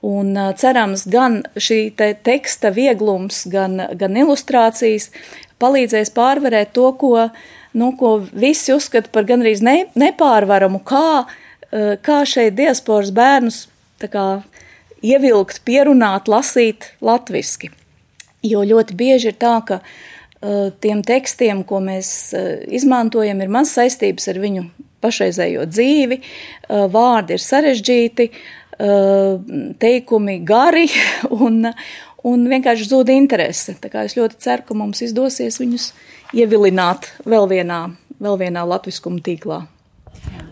Un 0.07 0.29
uh, 0.39 0.53
cerams, 0.55 1.03
gan 1.11 1.41
šī 1.59 1.81
te 1.99 2.13
teksta 2.15 2.71
vieglums, 2.71 3.41
gan, 3.51 3.89
gan 3.99 4.21
ilustrācijas 4.23 5.09
palīdzēs 5.59 6.15
pārvarēt 6.15 6.71
to, 6.79 6.93
ko, 7.01 7.27
nu, 7.75 7.93
ko 7.99 8.19
visi 8.33 8.75
uzskata 8.75 9.13
par 9.13 9.27
gandrīz 9.29 9.63
ne, 9.65 9.77
nepārvaramu, 9.99 10.83
kā, 10.87 11.25
uh, 11.25 11.93
kā 12.03 12.23
šeit 12.29 12.57
diasporas 12.59 13.13
bērnus 13.15 13.67
kā, 14.03 14.43
ievilkt, 15.03 15.63
pierunāt, 15.67 16.27
lasīt 16.31 16.93
latviski. 17.05 17.71
Jo 18.43 18.65
ļoti 18.67 18.97
bieži 18.99 19.31
ir 19.31 19.37
tā, 19.39 19.61
ka 19.67 19.79
Eh, 20.43 20.73
tiem 20.83 21.05
tekstiem, 21.07 21.61
ko 21.63 21.79
mēs 21.79 22.09
eh, 22.35 22.65
izmantojam, 22.75 23.39
ir 23.45 23.51
maz 23.53 23.71
saistības 23.77 24.25
ar 24.33 24.41
viņu 24.43 24.65
pašreizējo 25.03 25.69
dzīvi, 25.71 26.19
eh, 26.19 26.83
vārdi 26.91 27.39
ir 27.39 27.47
sarežģīti, 27.51 28.33
teikumi 29.79 30.41
gari 30.43 30.89
un, 31.47 31.69
un 32.27 32.47
vienkārši 32.51 32.89
zūd 32.91 33.13
interese. 33.15 33.77
Es 34.05 34.17
ļoti 34.19 34.41
ceru, 34.43 34.67
ka 34.69 34.79
mums 34.79 35.03
izdosies 35.05 35.61
viņus 35.63 35.91
ievilināt 36.37 37.11
vēl 37.29 37.49
vienā, 37.51 37.85
vēl 38.23 38.41
vienā 38.47 38.65
latviskuma 38.69 39.23
tīklā. 39.25 39.65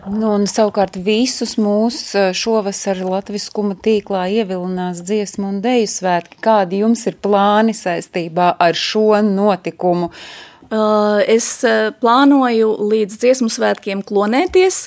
Nu, 0.01 0.31
un 0.33 0.47
savukārt 0.49 0.97
visus 0.97 1.53
mūs 1.61 1.99
eh, 2.17 2.31
šovasar 2.33 3.03
Latviskuma 3.05 3.75
tīklā 3.77 4.23
ievilinās 4.33 5.03
dziesmu 5.05 5.45
un 5.47 5.59
deju 5.61 5.85
svētki. 5.93 6.39
Kādi 6.41 6.81
jums 6.81 7.05
ir 7.05 7.19
plāni 7.21 7.75
saistībā 7.77 8.55
ar 8.65 8.77
šo 8.77 9.21
notikumu? 9.21 10.09
Uh, 10.09 10.50
es 10.71 11.47
uh, 11.67 11.91
plānoju 11.99 12.69
līdz 12.91 13.17
dziesmu 13.19 13.49
svētkiem 13.51 14.03
klonēties 14.07 14.85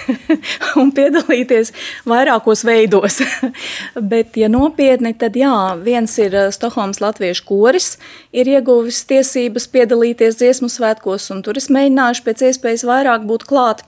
un 0.80 0.90
piedalīties 0.94 1.70
vairākos 2.10 2.64
veidos. 2.66 3.20
Bet, 4.12 4.34
ja 4.40 4.50
nopietni, 4.50 5.14
tad 5.14 5.38
jā, 5.38 5.54
viens 5.84 6.18
ir 6.18 6.34
uh, 6.34 6.50
Stokholmas 6.54 6.98
latviešu 7.04 7.46
koris, 7.46 7.94
ir 8.34 8.50
ieguvis 8.50 9.04
tiesības 9.06 9.68
piedalīties 9.70 10.40
dziesmu 10.42 10.70
svētkos, 10.72 11.30
un 11.30 11.44
tur 11.46 11.62
es 11.62 11.70
mēģināšu 11.70 12.26
pēc 12.26 12.46
iespējas 12.50 12.86
vairāk 12.88 13.28
būt 13.30 13.46
klāt. 13.46 13.86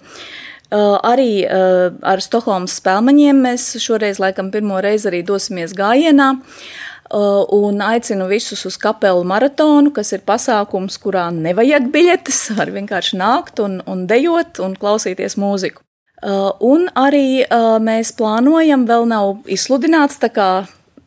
Uh, 0.66 0.98
arī 1.06 1.44
uh, 1.46 1.94
ar 2.06 2.22
Stokholmas 2.22 2.78
spēlmaņiem 2.80 3.42
mēs 3.50 3.72
šoreiz 3.82 4.18
laikam 4.22 4.50
pirmo 4.54 4.78
reizi 4.82 5.10
arī 5.10 5.26
dosimies 5.26 5.74
gājienā. 5.74 6.34
Uh, 6.36 6.95
un 7.10 7.80
aicinu 7.86 8.26
visus 8.26 8.64
uz 8.66 8.76
kapelu 8.82 9.24
maratonu, 9.24 9.92
kas 9.94 10.12
ir 10.16 10.24
pasākums, 10.26 10.98
kurā 10.98 11.28
nevajag 11.34 11.90
biļetes, 11.94 12.40
var 12.58 12.72
vienkārši 12.74 13.20
nākt 13.20 13.62
un, 13.62 13.80
un 13.86 14.06
dejot 14.10 14.60
un 14.64 14.76
klausīties 14.78 15.38
mūziku. 15.38 15.82
Uh, 16.26 16.48
un 16.64 16.88
arī 16.96 17.44
uh, 17.44 17.76
mēs 17.78 18.14
plānojam, 18.16 18.86
vēl 18.88 19.04
nav 19.06 19.50
izsludināts 19.52 20.16
tā 20.18 20.30
kā 20.32 20.50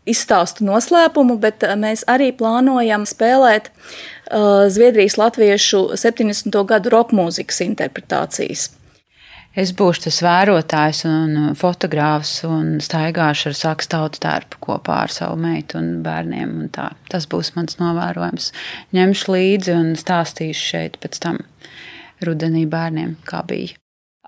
izstāstu 0.09 0.63
noslēpumu, 0.65 1.37
bet 1.41 1.65
mēs 1.77 2.05
arī 2.09 2.31
plānojam 2.33 3.05
spēlēt 3.05 3.69
Zviedrijas 4.69 5.15
latviešu 5.17 5.95
70. 5.97 6.53
gadu 6.69 6.91
roka 6.93 7.17
mūzikas 7.17 7.63
interpretācijas. 7.65 8.67
Es 9.57 9.71
būšu 9.73 10.03
tas 10.05 10.19
vērotājs 10.21 11.01
un 11.09 11.53
fotogrāfs 11.57 12.43
un 12.45 12.77
staigāšu 12.83 13.49
ar 13.49 13.57
sakstautu 13.57 14.21
tērpu 14.21 14.59
kopā 14.61 14.99
ar 15.07 15.13
savu 15.13 15.39
meitu 15.41 15.79
un 15.81 16.03
bērniem. 16.05 16.51
Un 16.63 16.69
tā. 16.73 16.91
Tas 17.09 17.25
būs 17.29 17.55
mans 17.57 17.79
novērojums. 17.81 18.51
Ņemšu 18.93 19.33
līdzi 19.33 19.73
un 19.73 19.93
stāstīšu 19.97 20.65
šeit 20.73 20.99
pēc 21.01 21.21
tam 21.25 21.41
rudenī 22.21 22.67
bērniem, 22.69 23.17
kā 23.25 23.41
bija. 23.47 23.73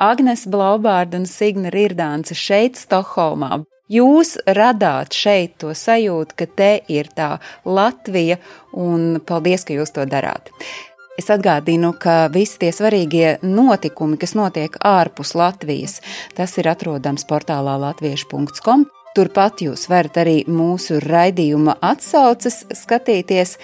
Agnes 0.02 0.48
Blaubārda 0.50 1.20
un 1.20 1.28
Signa 1.30 1.70
Rirdānce 1.70 2.34
šeit, 2.34 2.80
Stokholmā. 2.80 3.62
Jūs 3.92 4.38
radāt 4.48 5.14
šeit 5.14 5.58
to 5.60 5.74
sajūtu, 5.76 6.38
ka 6.40 6.48
te 6.48 6.70
ir 6.90 7.10
tā 7.12 7.36
Latvija, 7.68 8.38
un 8.72 9.20
paldies, 9.28 9.68
ka 9.68 9.76
jūs 9.76 9.92
to 9.94 10.06
darāt. 10.08 10.50
Es 11.20 11.28
atgādinu, 11.34 11.92
ka 12.00 12.30
visi 12.32 12.56
tie 12.62 12.72
svarīgie 12.72 13.36
notikumi, 13.44 14.16
kas 14.20 14.32
notiek 14.38 14.78
ārpus 14.88 15.34
Latvijas, 15.36 16.00
tas 16.38 16.56
ir 16.58 16.70
atrodams 16.72 17.28
portālā 17.28 17.76
latviešu.com. 17.82 18.88
Turpat 19.12 19.60
jūs 19.66 19.90
varat 19.92 20.22
arī 20.22 20.38
mūsu 20.48 21.02
raidījuma 21.04 21.76
atsauces 21.84 22.62
skatīties. 22.80 23.58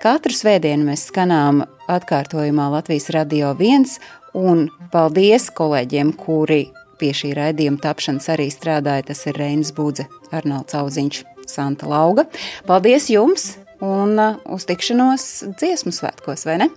Katru 0.00 0.32
svētdienu 0.32 0.86
mēs 0.92 1.08
skanām 1.10 1.64
atkārtojumā 1.90 2.68
Latvijas 2.76 3.10
radio 3.16 3.50
viens, 3.58 3.98
un 4.32 4.68
paldies 4.94 5.50
kolēģiem, 5.50 6.14
kuri 6.14 6.68
pie 7.02 7.10
šī 7.16 7.32
raidījuma 7.34 7.82
tapšanas 7.82 8.30
arī 8.30 8.46
strādāja. 8.54 9.08
Tas 9.10 9.26
ir 9.26 9.42
Reinis 9.42 9.74
Budze, 9.74 10.06
Arnolds 10.30 10.78
Auziņš, 10.78 11.24
Santa 11.50 11.90
Lauga. 11.90 12.28
Paldies 12.70 13.10
jums! 13.10 13.56
Un 13.80 14.18
uh, 14.20 14.36
uz 14.54 14.66
tikšanos 14.68 15.26
dziesmu 15.60 15.92
svētkos, 15.94 16.44
vai 16.48 16.58
ne? 16.64 16.68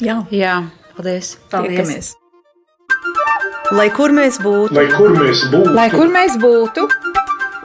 Jā, 0.00 0.20
Jā 0.32 0.54
paldies! 0.96 1.34
paldies! 1.52 1.76
Tiekamies. 1.76 2.14
Lai 3.76 3.86
kur 3.94 4.10
mēs 4.16 4.40
būtu, 4.42 4.74
lai 4.74 4.86
kur 4.90 5.12
mēs 5.14 5.44
būtu, 5.52 5.74
Lai 5.76 5.88
kur 5.92 6.08
mēs 6.10 6.36
būtu, 6.42 6.86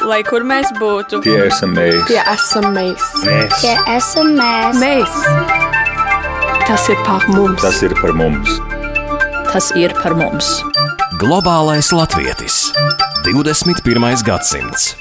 Lai 0.05 0.19
kur 0.27 0.43
mēs 0.45 0.67
būtu, 0.77 1.21
Tie 1.25 1.37
esam 1.47 1.71
mēs. 1.73 2.03
tie 2.11 2.19
esam 2.29 2.67
mēs. 2.75 3.05
mēs. 3.25 3.55
Tie 3.63 3.73
esam 3.95 4.27
mēs. 4.37 4.77
Mēs! 4.77 5.15
Tas 6.67 6.85
ir 6.93 6.99
par 7.07 7.25
mums! 7.31 7.61
Tas 7.63 7.81
ir 7.87 7.95
par 8.01 8.13
mums. 8.13 8.59
Tas 9.49 9.71
ir 9.79 9.95
par 10.03 10.13
mums! 10.19 10.51
Globālais 11.17 11.89
latvietis 11.95 12.69
21. 13.25 14.21
gadsimts. 14.27 14.91